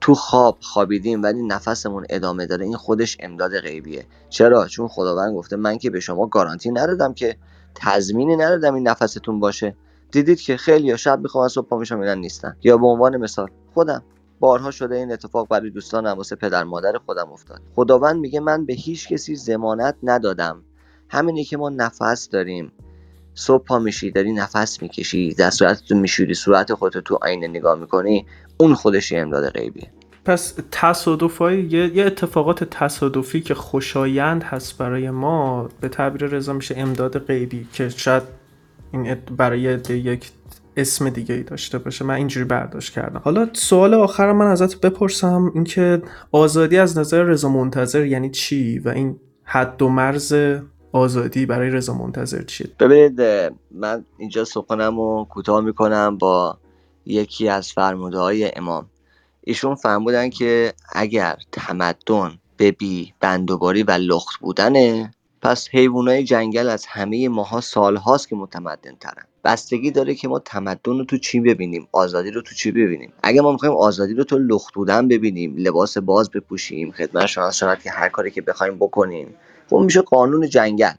[0.00, 2.64] تو خواب خوابیدیم ولی نفسمون ادامه داره.
[2.64, 4.06] این خودش امداد غیبیه.
[4.28, 7.36] چرا؟ چون خداوند گفته من که به شما گارانتی ندادم که
[7.74, 9.76] تضمینی ندادم این نفستون باشه.
[10.10, 12.56] دیدید که خیلی شب می‌خوام صبح پا میشم نیستن.
[12.62, 14.02] یا به عنوان مثال خودم.
[14.40, 17.60] بارها شده این اتفاق برای دوستانم واسه پدر مادر خودم افتاد.
[17.76, 20.62] خداوند میگه من به هیچ کسی زمانت ندادم.
[21.08, 22.72] همینی که ما نفس داریم.
[23.34, 27.78] صبح پا میشی داری نفس می‌کشی در صورت تو میشوری صورت خودتو تو آینه نگاه
[27.78, 28.26] می‌کنی
[28.56, 29.90] اون خودش امداد غیبیه.
[30.24, 36.74] پس تصادف یه،, یه اتفاقات تصادفی که خوشایند هست برای ما به تعبیر رضا میشه
[36.78, 38.22] امداد غیبی که شاید
[38.92, 40.30] این برای یک
[40.78, 42.04] اسم دیگه ای داشته باشه.
[42.04, 43.20] من اینجوری برداشت کردم.
[43.24, 46.02] حالا سوال آخر من ازت بپرسم اینکه
[46.32, 50.34] آزادی از نظر رضا منتظر یعنی چی و این حد و مرز
[50.92, 53.20] آزادی برای رضا منتظر چیه؟ ببینید
[53.70, 56.58] من اینجا سخنم رو کوتاه می‌کنم با
[57.06, 58.86] یکی از فرموده های امام.
[59.40, 65.10] ایشون فرمودن که اگر تمدن به بی بندوباری و لخت بودنه
[65.42, 70.98] پس حیوانای جنگل از همه ماها سالهاست که متمدن ترن بستگی داره که ما تمدن
[70.98, 73.12] رو تو چی ببینیم آزادی رو تو چی ببینیم.
[73.22, 77.78] اگه ما می‌خوایم آزادی رو تو لخت بودن ببینیم لباس باز بپوشیم خدمت شما شود
[77.78, 79.34] که هر کاری که بخوایم بکنیم.
[79.70, 80.92] خب میشه قانون جنگل.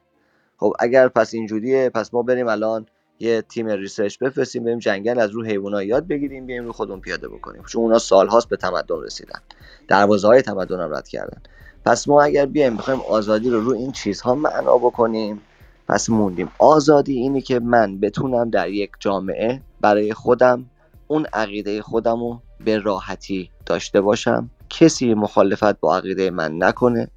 [0.57, 2.85] خب اگر پس اینجوریه پس ما بریم الان
[3.19, 7.27] یه تیم research بفرستیم بریم جنگل از رو حیوانات یاد بگیریم بیایم رو خودمون پیاده
[7.27, 7.63] بکنیم.
[7.63, 9.39] چون اونا سالهاست به تمدن رسیدن.
[9.87, 11.41] دروازه های تمدن هم رد کردن.
[11.86, 15.41] پس ما اگر بیایم بخوایم آزادی رو رو این چیزها معنا بکنیم
[15.88, 16.51] پس موندیم.
[16.59, 20.65] آزادی اینی که من بتونم در یک جامعه برای خودم
[21.07, 24.49] اون عقیده خودم رو به راحتی داشته باشم.
[24.69, 27.07] کسی مخالفت با عقیده من نکنه.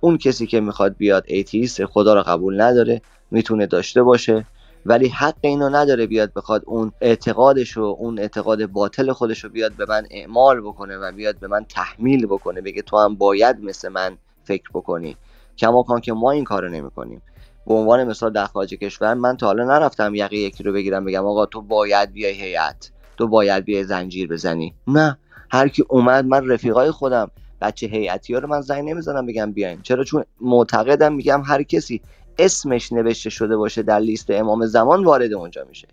[0.00, 4.46] اون کسی که می‌خواد بیاد atheist خدا رو قبول نداره می‌تونه داشته باشه.
[4.86, 9.72] ولی حق اینو نداره بیاد بخواد اون اعتقادش رو اون اعتقاد باطل خودش رو بیاد
[9.76, 13.88] به من اعمال بکنه و بیاد به من تحمیل بکنه بگه تو هم باید مثل
[13.88, 15.16] من فکر بکنی.
[15.58, 17.22] کما کان که ما این کارو نمی‌کنیم.
[17.66, 21.26] به عنوان مثال در خارج کشور من تا حالا نرفتم یقه یکی رو بگیرم بگم
[21.26, 22.90] آقا تو باید بیای هیئت.
[23.16, 24.74] تو باید بیای زنجیر بزنی.
[24.86, 25.18] نه.
[25.50, 27.30] هر کی اومد من رفیقای خودم.
[27.60, 29.82] بچه هیئتی ها رو من زنگ نمی‌زنم بگم بیاین.
[29.82, 32.02] چرا؟ چون معتقدم میگم هر کسی
[32.38, 35.88] اسمش نوشته شده باشه در لیست امام زمان وارد اونجا میشه.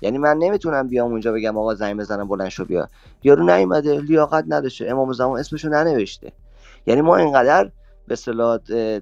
[0.00, 2.88] یعنی من نمی‌تونم بیام اونجا بگم آقا زنگ بزنم بلند شو بیا.
[3.22, 4.86] یارو نیومده لیاقت نداشته.
[4.90, 6.32] امام زمان اسمشو ننوشته.
[6.86, 7.70] یعنی ما اینقدر
[8.08, 8.16] به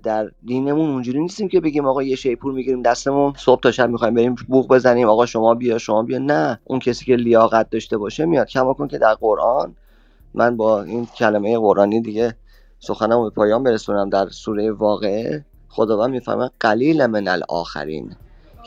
[0.03, 4.15] در دینمون اونجوری نیستیم که بگیم آقا یه شیپور می‌گیریم دستمون صبح تا شب می‌خوایم
[4.15, 6.19] بریم بوق بزنیم آقا شما بیا شما بیا.
[6.19, 8.49] نه اون کسی که لیاقت داشته باشه میاد.
[8.49, 9.75] کما کن که در قرآن
[10.35, 12.37] من با این کلمه قرآنی دیگه
[12.79, 15.45] سخنم به پایان برسونم در سوره واقعه.
[15.73, 18.17] خداوند می‌فهمه قلیل من الاخرین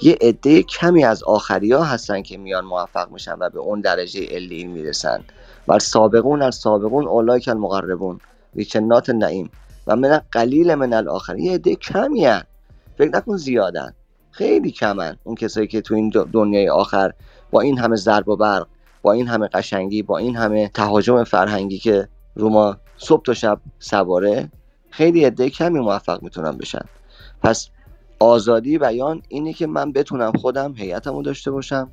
[0.02, 4.26] یه عده کمی از آخری ها هستن که میان موفق میشن و به اون درجه
[4.26, 5.24] علیین می‌رسن.
[5.68, 8.20] و سابقون از سابقون اولای المقربون.
[8.56, 9.50] ویچنات نعیم
[9.88, 12.44] و من قلیل من الاخرین یه عده کمی هن.
[12.98, 13.94] فکر نکن زیادن.
[14.32, 17.14] خیلی کمن اون کسایی که تو این دنیای آخر
[17.52, 18.68] با این همه ضرب و برق
[19.02, 23.60] با این همه قشنگی با این همه تهاجم فرهنگی که رو ما صبح تا شب
[23.80, 24.50] سواره
[24.96, 26.86] خیلی عده کمی موفق می‌تونن بشن.
[27.44, 27.70] پس
[28.20, 31.92] آزادی بیان اینه که من بتونم خودم هیئتمو داشته باشم.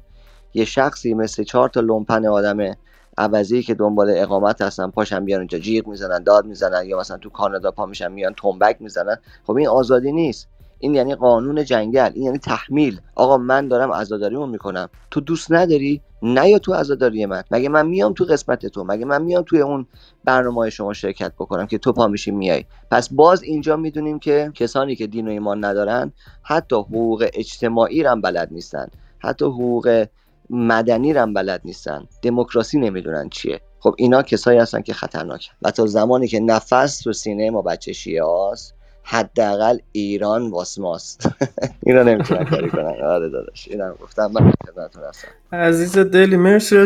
[0.55, 2.77] یه شخصی مثل چهار تا لومپن آدم
[3.19, 7.31] عوضی که دنبال اقامت هستن پاشن بیان اینجا جیغ می‌زنن داد می‌زنن یا مثلا تو
[7.31, 9.17] کانادا پا میشن میان تنبک می‌زنن.
[9.47, 10.49] خب این آزادی نیست.
[10.79, 13.01] این یعنی قانون جنگل این یعنی تحمیل.
[13.15, 14.89] آقا من دارم عزاداریمو می‌کنم.
[15.11, 17.43] تو دوست نداری؟ نه تو عزاداری من.
[17.51, 19.87] مگه من میام تو قسمت تو؟ مگه من میام توی اون
[20.25, 24.97] برنامه شما شرکت بکنم که تو پا میشی میای؟ پس باز اینجا می‌دونیم که کسانی
[24.97, 26.13] که دین و ایمان ندارن
[26.43, 28.87] حتی حقوق اجتماعی رم بلد نیستن.
[29.19, 30.07] حتی حقوق
[30.51, 32.07] مدنی رم بلد نیستن.
[32.23, 33.61] دموکراسی نمی‌دونن چیه.
[33.81, 35.53] خب اینا کسایی هستن که خطرناکن.
[35.63, 41.29] و تا زمانی که نفس تو سینه ما بچه شیعه هاست حداقل ایران واس ماست.
[41.87, 43.03] اینا نمی‌تونن کاری کنن.
[43.05, 44.27] آره داداش اینا گفتم.
[44.27, 45.29] من خدمتتون هستم.
[45.53, 46.77] عزیز دلی مرسی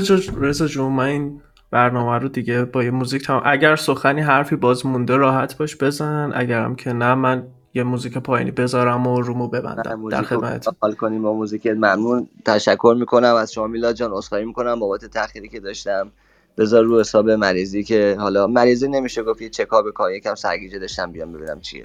[0.41, 0.93] رضا جون.
[0.93, 1.41] من این
[1.71, 6.33] برنامه رو دیگه با یه موزیک تمام اگر سخنی حرفی باز مونده راحت باش بزن.
[6.35, 10.09] اگرم که نه من یه موزیک پایینی بذارم و رومو ببندم.
[10.09, 12.29] در خدمت حال کنیم با موزیک ممنون.
[12.45, 14.13] تشکر می‌کنم از شما میلاد جان.
[14.13, 16.11] عذرخواهی می‌کنم بابت تأخیری که داشتم.
[16.59, 21.13] بذار رو حساب مریضی که حالا مریضی نمیشه گفت یه چکاپ کار یکم سرگیجه داشتم
[21.13, 21.85] بیام ببینم چیه.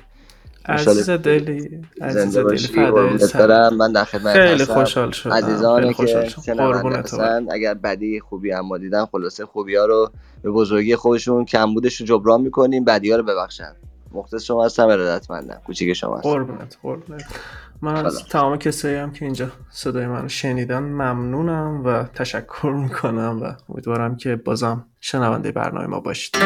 [0.66, 2.58] عزیز دلی عزیز دلی
[3.28, 6.32] فدای من در خدمت خیلی خوشحال شدم عزیزانی که
[7.52, 12.06] اگر بدی خوبی هم ما دیدن خلاصه خوبی ها رو به بزرگی خودشون کمبودش رو
[12.06, 13.76] جبران می‌کنیم بدی ها رو ببخشن.
[14.14, 15.62] مختص شما هستم ارادتمندم.
[15.66, 16.30] کوچیک شما هستم.
[16.30, 17.24] قربونت قربونت.
[17.82, 23.54] من از تمام کسایی هم که اینجا صدای من شنیدن ممنونم و تشکر می‌کنم و
[23.70, 26.38] امیدوارم که بازم شنونده برنامه ما باشید.